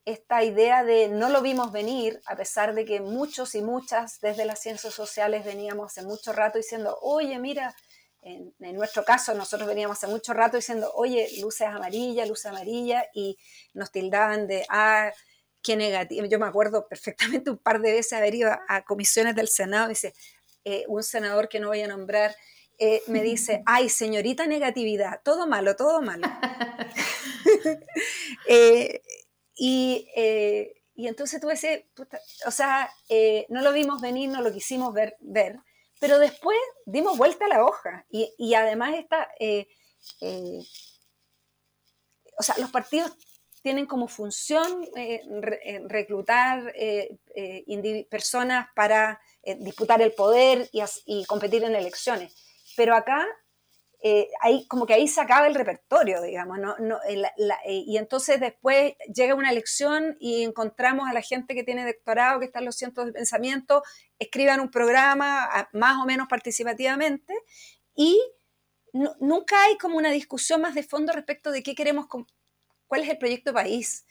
esta 0.04 0.44
idea 0.44 0.84
de 0.84 1.08
no 1.08 1.28
lo 1.28 1.42
vimos 1.42 1.72
venir, 1.72 2.20
a 2.26 2.36
pesar 2.36 2.74
de 2.74 2.84
que 2.84 3.00
muchos 3.00 3.54
y 3.54 3.62
muchas 3.62 4.20
desde 4.20 4.44
las 4.44 4.60
ciencias 4.60 4.94
sociales 4.94 5.44
veníamos 5.44 5.86
hace 5.86 6.06
mucho 6.06 6.32
rato 6.32 6.58
diciendo, 6.58 6.96
oye, 7.02 7.38
mira, 7.38 7.74
en, 8.22 8.52
nuestro 8.76 9.04
caso 9.04 9.34
nosotros 9.34 9.68
veníamos 9.68 9.98
hace 9.98 10.06
mucho 10.06 10.32
rato 10.32 10.56
diciendo, 10.56 10.90
oye, 10.94 11.28
luces 11.40 11.66
amarillas, 11.66 12.28
luces 12.28 12.46
amarillas, 12.46 13.04
y 13.14 13.36
nos 13.74 13.90
tildaban 13.90 14.46
de, 14.46 14.64
ah, 14.68 15.10
qué 15.62 15.76
negativo. 15.76 16.26
Yo 16.26 16.38
me 16.38 16.46
acuerdo 16.46 16.86
perfectamente 16.88 17.50
un 17.50 17.58
par 17.58 17.80
de 17.80 17.92
veces 17.92 18.12
haber 18.12 18.34
ido 18.34 18.50
a, 18.68 18.82
comisiones 18.82 19.34
del 19.34 19.48
Senado, 19.48 19.88
dice, 19.88 20.14
eh, 20.64 20.84
un 20.88 21.02
senador 21.02 21.48
que 21.48 21.60
no 21.60 21.68
voy 21.68 21.80
a 21.80 21.88
nombrar, 21.88 22.34
eh, 22.80 23.02
me 23.08 23.22
dice, 23.30 23.62
ay, 23.66 23.88
señorita 23.88 24.46
negatividad, 24.46 25.20
todo 25.22 25.46
malo, 25.46 25.76
todo 25.76 26.02
malo. 26.02 26.26
Eh, 28.48 29.02
y, 29.56 30.08
eh, 30.14 30.74
y, 30.94 31.08
entonces 31.08 31.40
tuve 31.40 31.54
ese, 31.54 31.88
o 32.46 32.50
sea, 32.50 32.90
no 33.48 33.62
lo 33.62 33.72
vimos 33.72 34.00
venir, 34.00 34.28
no 34.28 34.40
lo 34.42 34.52
quisimos 34.52 34.92
ver, 34.92 35.16
ver 35.20 35.56
pero 36.00 36.18
después 36.18 36.58
dimos 36.86 37.16
vuelta 37.16 37.44
a 37.46 37.48
la 37.48 37.64
hoja 37.64 38.04
y, 38.10 38.32
y 38.38 38.54
además 38.54 38.94
esta, 38.96 39.28
o 42.38 42.42
sea, 42.42 42.56
los 42.58 42.70
partidos 42.70 43.12
tienen 43.62 43.86
como 43.86 44.08
función 44.08 44.86
reclutar 45.88 46.72
personas 48.10 48.68
para 48.74 49.20
disputar 49.58 50.02
el 50.02 50.12
poder 50.12 50.68
y, 50.72 50.82
y 51.06 51.24
competir 51.26 51.64
en 51.64 51.74
elecciones 51.74 52.34
pero 52.80 52.96
acá 52.96 53.28
eh, 54.02 54.28
ahí, 54.40 54.66
como 54.68 54.86
que 54.86 54.94
ahí 54.94 55.06
se 55.06 55.20
acaba 55.20 55.46
el 55.46 55.54
repertorio, 55.54 56.22
digamos, 56.22 56.58
¿no? 56.58 56.96
Eh, 57.06 57.22
eh, 57.66 57.84
y 57.86 57.98
entonces 57.98 58.40
después 58.40 58.94
llega 59.14 59.34
una 59.34 59.50
elección 59.50 60.16
y 60.18 60.44
encontramos 60.44 61.06
a 61.06 61.12
la 61.12 61.20
gente 61.20 61.54
que 61.54 61.62
tiene 61.62 61.84
doctorado, 61.84 62.40
que 62.40 62.46
está 62.46 62.60
en 62.60 62.64
los 62.64 62.76
cientos 62.76 63.04
de 63.04 63.12
pensamiento, 63.12 63.82
escriban 64.18 64.60
un 64.60 64.70
programa 64.70 65.68
más 65.74 66.02
o 66.02 66.06
menos 66.06 66.26
participativamente 66.26 67.34
y 67.94 68.18
nunca 68.94 69.62
hay 69.64 69.76
como 69.76 69.98
una 69.98 70.10
discusión 70.10 70.62
más 70.62 70.74
de 70.74 70.82
fondo 70.82 71.12
respecto 71.12 71.50
de 71.50 71.62
qué 71.62 71.74
queremos, 71.74 72.06
cuál 72.86 73.02
es 73.02 73.10
el 73.10 73.18
proyecto 73.18 73.52
país, 73.52 74.06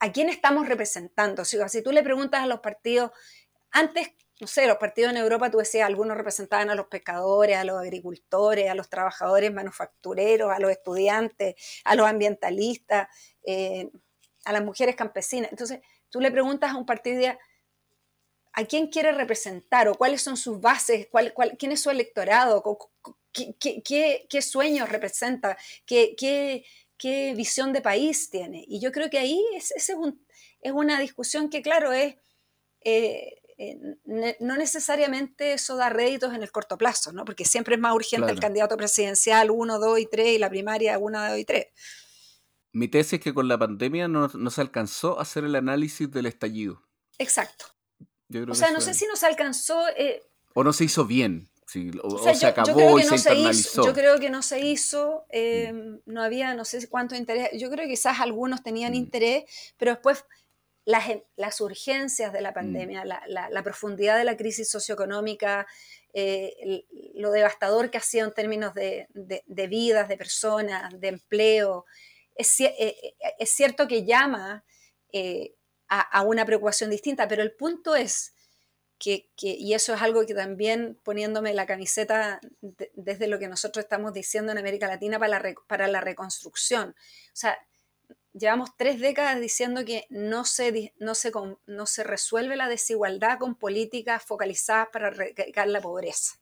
a 0.00 0.12
quién 0.12 0.30
estamos 0.30 0.66
representando. 0.66 1.44
Si, 1.44 1.58
si 1.68 1.82
tú 1.82 1.92
le 1.92 2.02
preguntas 2.02 2.40
a 2.40 2.46
los 2.46 2.60
partidos, 2.60 3.10
antes 3.70 4.12
no 4.42 4.48
sé, 4.48 4.66
los 4.66 4.78
partidos 4.78 5.12
en 5.12 5.18
Europa, 5.18 5.52
tú 5.52 5.58
decías, 5.58 5.86
algunos 5.86 6.16
representaban 6.16 6.68
a 6.68 6.74
los 6.74 6.88
pescadores, 6.88 7.56
a 7.56 7.62
los 7.62 7.80
agricultores, 7.80 8.68
a 8.68 8.74
los 8.74 8.90
trabajadores 8.90 9.52
manufactureros, 9.52 10.50
a 10.50 10.58
los 10.58 10.72
estudiantes, 10.72 11.54
a 11.84 11.94
los 11.94 12.08
ambientalistas, 12.08 13.06
eh, 13.46 13.88
a 14.44 14.52
las 14.52 14.64
mujeres 14.64 14.96
campesinas. 14.96 15.52
Entonces, 15.52 15.78
tú 16.10 16.20
le 16.20 16.32
preguntas 16.32 16.72
a 16.72 16.76
un 16.76 16.84
partido 16.84 17.38
a 18.52 18.64
quién 18.64 18.88
quiere 18.88 19.12
representar 19.12 19.86
o 19.86 19.94
cuáles 19.94 20.22
son 20.22 20.36
sus 20.36 20.60
bases, 20.60 21.06
cuál, 21.08 21.32
quién 21.56 21.70
es 21.70 21.80
su 21.80 21.90
electorado, 21.90 22.64
qué, 23.32 24.42
sueños 24.42 24.88
representa, 24.88 25.56
qué, 25.86 26.64
visión 27.36 27.72
de 27.72 27.80
país 27.80 28.28
tiene. 28.28 28.64
Y 28.66 28.80
yo 28.80 28.90
creo 28.90 29.08
que 29.08 29.20
ahí 29.20 29.40
es, 29.54 29.70
es, 29.70 29.94
una 30.72 30.98
discusión 30.98 31.48
que, 31.48 31.62
claro, 31.62 31.92
es... 31.92 32.16
Eh, 32.84 33.38
eh, 33.64 34.36
no 34.40 34.56
necesariamente 34.56 35.52
eso 35.52 35.76
da 35.76 35.88
réditos 35.88 36.34
en 36.34 36.42
el 36.42 36.50
corto 36.50 36.76
plazo, 36.76 37.12
¿no? 37.12 37.24
porque 37.24 37.44
siempre 37.44 37.76
es 37.76 37.80
más 37.80 37.94
urgente 37.94 38.32
el 38.32 38.40
candidato 38.40 38.76
presidencial 38.76 39.52
1, 39.52 39.78
2 39.78 39.98
y 40.00 40.06
3 40.06 40.28
y 40.34 40.38
la 40.38 40.50
primaria 40.50 40.98
1, 40.98 41.28
2 41.30 41.38
y 41.38 41.44
3. 41.44 41.66
Mi 42.72 42.88
tesis 42.88 43.14
es 43.14 43.20
que 43.20 43.32
con 43.32 43.46
la 43.46 43.58
pandemia 43.58 44.08
no, 44.08 44.28
se 44.28 44.60
alcanzó 44.60 45.18
a 45.18 45.22
hacer 45.22 45.44
el 45.44 45.54
análisis 45.54 46.10
del 46.10 46.26
estallido. 46.26 46.82
Exacto. 47.18 47.66
o 48.48 48.54
sea, 48.54 48.72
no 48.72 48.80
sé 48.80 48.94
si 48.94 49.06
nos 49.06 49.22
alcanzó... 49.22 49.86
Eh, 49.96 50.22
o 50.54 50.64
no 50.64 50.72
se 50.72 50.84
hizo 50.84 51.06
bien. 51.06 51.48
o, 52.02 52.34
se 52.34 52.46
acabó 52.46 52.98
y 52.98 53.04
se, 53.04 53.14
internalizó. 53.14 53.84
yo 53.84 53.92
creo 53.92 54.18
que 54.18 54.28
no 54.28 54.42
se 54.42 54.58
hizo, 54.58 55.24
eh, 55.28 55.72
mm. 55.72 56.10
no 56.12 56.22
había, 56.22 56.54
no 56.54 56.64
sé 56.64 56.88
cuánto 56.88 57.14
interés. 57.14 57.50
Yo 57.60 57.70
creo 57.70 57.84
que 57.84 57.92
quizás 57.92 58.18
algunos 58.18 58.64
tenían 58.64 58.92
mm. 58.92 58.96
interés, 58.96 59.44
pero 59.76 59.92
después 59.92 60.24
las, 60.84 61.04
las 61.36 61.60
urgencias 61.60 62.32
de 62.32 62.40
la 62.40 62.50
mm. 62.50 62.54
pandemia, 62.54 63.04
la, 63.04 63.22
la, 63.26 63.62
profundidad 63.62 64.18
de 64.18 64.24
la 64.24 64.36
crisis 64.36 64.70
socioeconómica, 64.70 65.66
eh, 66.12 66.84
lo 67.14 67.30
devastador 67.30 67.90
que 67.90 67.98
ha 67.98 68.02
sido 68.02 68.26
en 68.26 68.34
términos 68.34 68.74
de, 68.74 69.08
de, 69.14 69.66
vidas, 69.66 70.08
de 70.08 70.16
personas, 70.16 70.98
de 71.00 71.08
empleo. 71.08 71.86
Es, 72.34 72.60
eh, 72.60 73.14
es 73.38 73.50
cierto 73.50 73.86
que 73.86 74.04
llama 74.04 74.64
eh, 75.12 75.54
a, 75.88 76.00
a, 76.00 76.22
una 76.22 76.44
preocupación 76.44 76.90
distinta, 76.90 77.28
pero 77.28 77.42
el 77.42 77.52
punto 77.52 77.94
es 77.94 78.34
que, 78.98 79.30
que, 79.36 79.48
y 79.48 79.74
eso 79.74 79.94
es 79.94 80.02
algo 80.02 80.24
que 80.26 80.34
también 80.34 80.98
poniéndome 81.02 81.54
la 81.54 81.66
camiseta 81.66 82.40
desde 82.60 83.26
lo 83.26 83.38
que 83.38 83.48
nosotros 83.48 83.84
estamos 83.84 84.12
diciendo 84.12 84.52
en 84.52 84.58
América 84.58 84.86
Latina 84.86 85.18
para 85.18 85.40
la, 85.40 85.54
para 85.66 85.88
la 85.88 86.00
reconstrucción. 86.00 86.90
O 86.90 87.34
sea, 87.36 87.58
llevamos 88.32 88.70
tres 88.76 89.00
décadas 89.00 89.40
diciendo 89.40 89.84
que 89.84 90.06
no 90.10 90.44
se, 90.44 90.94
no 90.98 91.14
se, 91.14 91.32
no 91.66 91.86
se 91.86 92.04
resuelve 92.04 92.56
la 92.56 92.68
desigualdad 92.68 93.38
con 93.38 93.54
políticas 93.54 94.22
focalizadas 94.22 94.88
para 94.92 95.08
erradicar 95.08 95.68
la 95.68 95.80
pobreza. 95.80 96.34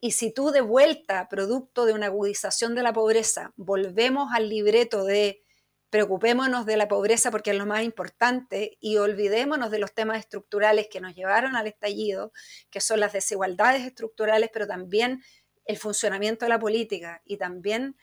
Y 0.00 0.12
si 0.12 0.32
tú 0.32 0.50
de 0.50 0.60
vuelta, 0.60 1.28
producto 1.28 1.84
de 1.84 1.92
una 1.92 2.06
agudización 2.06 2.74
de 2.74 2.82
la 2.82 2.92
pobreza, 2.92 3.52
volvemos 3.56 4.30
al 4.32 4.48
libreto 4.48 5.04
de 5.04 5.42
preocupémonos 5.90 6.66
de 6.66 6.76
la 6.76 6.86
pobreza 6.86 7.30
porque 7.30 7.50
es 7.50 7.56
lo 7.56 7.66
más 7.66 7.82
importante 7.82 8.76
y 8.80 8.98
olvidémonos 8.98 9.70
de 9.70 9.78
los 9.78 9.94
temas 9.94 10.18
estructurales 10.18 10.88
que 10.88 11.00
nos 11.00 11.14
llevaron 11.14 11.56
al 11.56 11.66
estallido, 11.66 12.32
que 12.70 12.80
son 12.80 13.00
las 13.00 13.12
desigualdades 13.12 13.82
estructurales, 13.86 14.50
pero 14.52 14.66
también 14.66 15.22
el 15.64 15.78
funcionamiento 15.78 16.44
de 16.44 16.50
la 16.50 16.58
política 16.58 17.22
y 17.24 17.38
también 17.38 17.96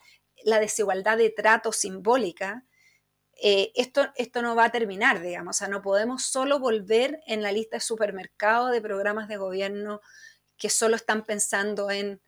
la 0.44 0.60
desigualdad 0.60 1.18
de 1.18 1.30
trato 1.30 1.72
simbólica, 1.72 2.66
eh, 3.42 3.72
esto, 3.76 4.08
esto 4.16 4.42
no 4.42 4.56
va 4.56 4.66
a 4.66 4.72
terminar, 4.72 5.22
digamos, 5.22 5.58
o 5.58 5.60
sea, 5.60 5.68
no 5.68 5.82
podemos 5.82 6.24
solo 6.26 6.60
volver 6.60 7.22
en 7.28 7.42
la 7.42 7.52
lista 7.52 7.78
de 7.78 7.82
supermercado 7.82 8.68
de 8.68 8.82
programas 8.82 9.28
de 9.28 9.38
gobierno 9.38 10.02
que 10.58 10.70
solo 10.70 10.96
están 10.96 11.24
pensando 11.24 11.92
en 11.92 12.22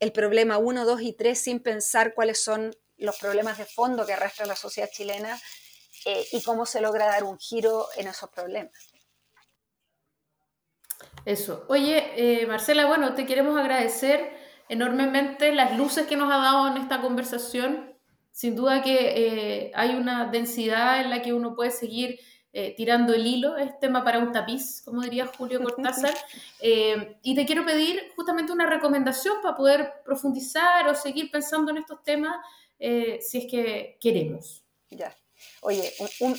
el 0.00 0.12
problema 0.12 0.58
1, 0.58 0.84
2 0.84 1.02
y 1.02 1.12
3 1.12 1.38
sin 1.38 1.60
pensar 1.60 2.14
cuáles 2.14 2.42
son 2.42 2.74
los 2.96 3.18
problemas 3.18 3.58
de 3.58 3.66
fondo 3.66 4.06
que 4.06 4.14
arrastra 4.14 4.46
la 4.46 4.56
sociedad 4.56 4.88
chilena 4.90 5.38
eh, 6.06 6.26
y 6.32 6.42
cómo 6.42 6.64
se 6.66 6.80
logra 6.80 7.06
dar 7.06 7.24
un 7.24 7.38
giro 7.38 7.88
en 7.96 8.08
esos 8.08 8.30
problemas. 8.30 8.72
Eso. 11.24 11.64
Oye, 11.68 12.12
eh, 12.16 12.46
Marcela, 12.46 12.86
bueno, 12.86 13.14
te 13.14 13.26
queremos 13.26 13.58
agradecer 13.58 14.36
enormemente 14.68 15.52
las 15.52 15.76
luces 15.76 16.06
que 16.06 16.16
nos 16.16 16.32
ha 16.32 16.36
dado 16.36 16.68
en 16.68 16.78
esta 16.78 17.00
conversación 17.00 17.93
sin 18.34 18.56
duda 18.56 18.82
que 18.82 18.96
eh, 18.96 19.72
hay 19.76 19.94
una 19.94 20.26
densidad 20.26 21.00
en 21.00 21.08
la 21.08 21.22
que 21.22 21.32
uno 21.32 21.54
puede 21.54 21.70
seguir 21.70 22.18
eh, 22.52 22.74
tirando 22.76 23.14
el 23.14 23.24
hilo, 23.24 23.56
es 23.56 23.78
tema 23.78 24.02
para 24.02 24.18
un 24.18 24.32
tapiz, 24.32 24.82
como 24.84 25.02
diría 25.02 25.26
Julio 25.26 25.62
Cortázar. 25.62 26.12
Eh, 26.60 27.16
y 27.22 27.36
te 27.36 27.46
quiero 27.46 27.64
pedir 27.64 28.10
justamente 28.16 28.52
una 28.52 28.66
recomendación 28.66 29.36
para 29.40 29.54
poder 29.54 29.92
profundizar 30.04 30.88
o 30.88 30.96
seguir 30.96 31.30
pensando 31.30 31.70
en 31.70 31.78
estos 31.78 32.02
temas 32.02 32.34
si 32.76 33.38
es 33.38 33.46
que 33.48 33.96
queremos. 34.00 34.64
Ya. 34.90 35.16
Oye, 35.62 35.92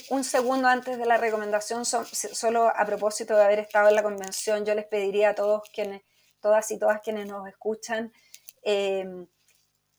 un, 0.10 0.24
segundo 0.24 0.68
antes 0.68 1.00
de 1.00 1.06
la 1.06 1.18
recomendación, 1.18 1.86
solo 1.86 2.68
a 2.76 2.86
propósito 2.86 3.36
de 3.36 3.44
haber 3.46 3.60
estado 3.60 3.88
en 3.88 3.96
la 3.96 4.04
convención, 4.04 4.66
yo 4.66 4.76
les 4.76 4.86
pediría 4.86 5.30
a 5.30 5.36
todos 5.36 5.62
quienes, 5.74 6.04
todas 6.42 6.70
y 6.72 6.78
todas 6.78 7.00
quienes 7.02 7.26
nos 7.26 7.48
escuchan, 7.48 8.12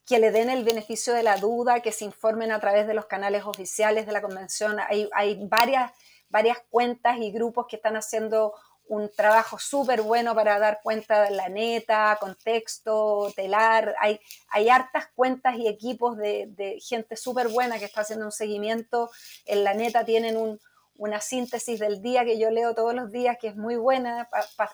que 0.06 0.20
le 0.20 0.30
den 0.30 0.48
el 0.48 0.64
beneficio 0.64 1.12
de 1.12 1.24
la 1.24 1.36
duda, 1.36 1.80
que 1.80 1.90
se 1.90 2.04
informen 2.04 2.52
a 2.52 2.60
través 2.60 2.86
de 2.86 2.94
los 2.94 3.06
canales 3.06 3.44
oficiales 3.44 4.06
de 4.06 4.12
la 4.12 4.22
convención. 4.22 4.78
Hay, 4.78 5.38
varias, 5.48 5.90
varias 6.28 6.58
cuentas 6.70 7.18
y 7.18 7.32
grupos 7.32 7.66
que 7.68 7.74
están 7.74 7.96
haciendo 7.96 8.54
un 8.88 9.10
trabajo 9.10 9.58
súper 9.58 10.02
bueno 10.02 10.32
para 10.32 10.60
dar 10.60 10.78
cuenta 10.84 11.24
de 11.24 11.32
la 11.32 11.48
neta, 11.48 12.16
contexto, 12.20 13.32
telar. 13.34 13.96
Hay, 13.98 14.20
hay 14.48 14.68
hartas 14.68 15.08
cuentas 15.16 15.56
y 15.56 15.66
equipos 15.66 16.16
de, 16.16 16.78
gente 16.80 17.16
súper 17.16 17.48
buena 17.48 17.80
que 17.80 17.86
está 17.86 18.02
haciendo 18.02 18.26
un 18.26 18.32
seguimiento. 18.32 19.10
En 19.44 19.64
la 19.64 19.74
neta 19.74 20.04
tienen 20.04 20.36
un, 20.36 20.60
una 20.98 21.20
síntesis 21.20 21.80
del 21.80 22.00
día 22.00 22.24
que 22.24 22.38
yo 22.38 22.52
leo 22.52 22.76
todos 22.76 22.94
los 22.94 23.10
días, 23.10 23.38
que 23.40 23.48
es 23.48 23.56
muy 23.56 23.74
buena 23.74 24.30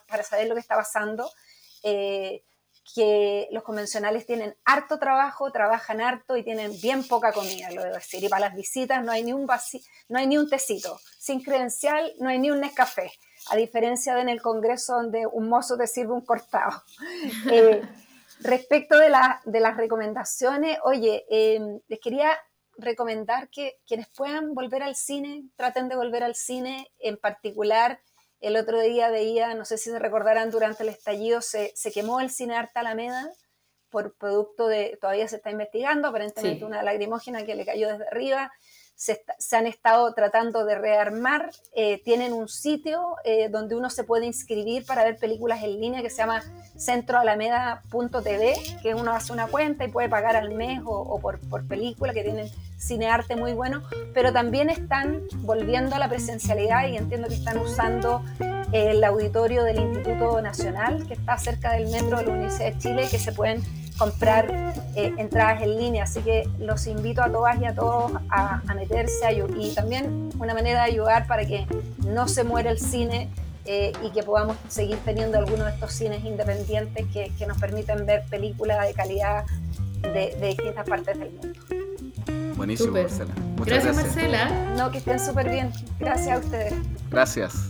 para 0.07 0.23
saber 0.23 0.47
lo 0.47 0.53
que 0.53 0.61
está 0.61 0.75
pasando. 0.75 1.27
Eh, 1.81 2.43
que 2.93 3.47
los 3.51 3.63
convencionales 3.63 4.25
tienen 4.25 4.55
harto 4.65 4.99
trabajo, 4.99 5.51
trabajan 5.51 6.01
harto 6.01 6.35
y 6.35 6.43
tienen 6.43 6.71
bien 6.81 7.07
poca 7.07 7.31
comida, 7.31 7.71
lo 7.71 7.83
debo 7.83 7.95
decir. 7.95 8.23
Y 8.23 8.29
para 8.29 8.47
las 8.47 8.55
visitas 8.55 9.03
no 9.03 9.11
hay 9.11 9.23
ni 9.23 9.33
un, 9.33 9.47
no 10.09 10.19
hay 10.19 10.27
ni 10.27 10.37
un 10.37 10.49
tecito. 10.49 10.99
Sin 11.17 11.41
credencial 11.41 12.13
no 12.19 12.29
hay 12.29 12.39
ni 12.39 12.51
un 12.51 12.59
Nescafé. 12.59 13.11
A 13.49 13.55
diferencia 13.55 14.15
de 14.15 14.21
en 14.21 14.29
el 14.29 14.41
Congreso 14.41 14.93
donde 14.93 15.27
un 15.27 15.49
mozo 15.49 15.77
te 15.77 15.87
sirve 15.87 16.13
un 16.13 16.25
cortado. 16.25 16.83
Eh, 17.51 17.81
respecto 18.39 18.97
de, 18.97 19.11
de, 19.45 19.59
las 19.59 19.77
recomendaciones, 19.77 20.77
oye, 20.83 21.25
eh, 21.29 21.59
les 21.87 21.99
quería 21.99 22.37
recomendar 22.77 23.49
que 23.49 23.79
quienes 23.85 24.07
puedan 24.09 24.53
volver 24.53 24.81
al 24.83 24.95
cine, 24.95 25.43
traten 25.55 25.89
de 25.89 25.95
volver 25.95 26.23
al 26.23 26.35
cine, 26.35 26.91
en 26.99 27.17
particular 27.17 27.99
el 28.43 28.57
otro 28.57 28.81
día 28.81 29.09
veía, 29.09 29.53
no 29.55 29.63
sé 29.63 29.77
si 29.77 29.89
se 29.89 29.99
recordarán, 29.99 30.51
durante 30.51 30.83
el 30.83 30.89
estallido 30.89 31.41
se, 31.41 31.71
se 31.75 31.91
quemó 31.91 32.19
el 32.19 32.29
cine 32.29 32.55
Arte 32.55 32.79
Alameda 32.79 33.31
por 33.89 34.17
producto 34.17 34.67
de, 34.67 34.97
todavía 34.99 35.27
se 35.27 35.37
está 35.37 35.49
investigando, 35.49 36.09
aparentemente 36.09 36.65
una 36.65 36.83
lagrimógena 36.83 37.45
que 37.45 37.55
le 37.55 37.65
cayó 37.65 37.87
desde 37.87 38.07
arriba 38.07 38.51
se, 38.95 39.21
han 39.55 39.67
estado 39.67 40.13
tratando 40.13 40.65
de 40.65 40.75
rearmar, 40.75 41.51
eh, 41.75 42.01
tienen 42.03 42.33
un 42.33 42.47
sitio 42.47 43.15
eh, 43.25 43.49
donde 43.49 43.75
uno 43.75 43.89
se 43.89 44.03
puede 44.03 44.25
inscribir 44.25 44.85
para 44.85 45.03
ver 45.03 45.17
películas 45.17 45.63
en 45.63 45.79
línea 45.79 46.01
que 46.01 46.09
se 46.09 46.17
llama 46.17 46.41
centroalameda.tv, 46.77 48.53
que 48.81 48.95
uno 48.95 49.11
hace 49.11 49.33
una 49.33 49.47
cuenta 49.47 49.85
y 49.85 49.89
puede 49.89 50.09
pagar 50.09 50.35
al 50.35 50.53
mes 50.53 50.81
o, 50.85 51.19
por, 51.19 51.39
por, 51.49 51.67
película, 51.67 52.13
que 52.13 52.23
tienen 52.23 52.49
cinearte 52.77 53.35
muy 53.35 53.53
bueno, 53.53 53.83
pero 54.13 54.33
también 54.33 54.69
están 54.69 55.23
volviendo 55.37 55.95
a 55.95 55.99
la 55.99 56.09
presencialidad 56.09 56.87
y 56.87 56.97
entiendo 56.97 57.27
que 57.27 57.35
están 57.35 57.57
usando 57.57 58.23
el 58.73 59.03
auditorio 59.03 59.63
del 59.63 59.79
Instituto 59.79 60.41
Nacional, 60.41 61.07
que 61.07 61.13
está 61.13 61.37
cerca 61.37 61.73
del 61.73 61.89
metro 61.89 62.17
de 62.17 62.25
la 62.25 62.31
Universidad 62.31 62.73
de 62.73 62.79
Chile, 62.79 63.07
que 63.09 63.19
se 63.19 63.31
pueden 63.31 63.63
comprar 63.97 64.73
eh, 64.95 65.13
entradas 65.17 65.61
en 65.61 65.77
línea. 65.77 66.03
Así 66.03 66.21
que 66.21 66.49
los 66.59 66.87
invito 66.87 67.21
a 67.23 67.29
todas 67.29 67.59
y 67.61 67.65
a 67.65 67.75
todos 67.75 68.11
a, 68.29 68.61
meterse 68.75 69.25
y 69.57 69.73
también 69.73 70.29
una 70.39 70.53
manera 70.53 70.83
de 70.83 70.91
ayudar 70.91 71.27
para 71.27 71.45
que 71.45 71.67
no 72.07 72.27
se 72.27 72.43
muera 72.43 72.71
el 72.71 72.79
cine 72.79 73.29
eh, 73.65 73.93
y 74.03 74.09
que 74.09 74.23
podamos 74.23 74.57
seguir 74.67 74.97
teniendo 75.05 75.37
algunos 75.37 75.67
de 75.67 75.71
estos 75.71 75.93
cines 75.93 76.23
independientes 76.25 77.05
que, 77.13 77.31
nos 77.47 77.57
permiten 77.57 78.05
ver 78.05 78.23
películas 78.29 78.85
de 78.85 78.93
calidad 78.93 79.45
de, 80.01 80.35
distintas 80.41 80.87
partes 80.87 81.17
del 81.17 81.31
mundo. 81.31 81.59
Buenísimo, 82.55 82.91
Marcela. 82.91 83.33
gracias, 83.65 83.95
Marcela. 83.95 84.73
No, 84.77 84.91
que 84.91 84.97
estén 84.97 85.19
súper 85.19 85.49
bien. 85.49 85.71
Gracias 85.99 86.35
a 86.35 86.39
ustedes. 86.39 86.73
Gracias. 87.09 87.69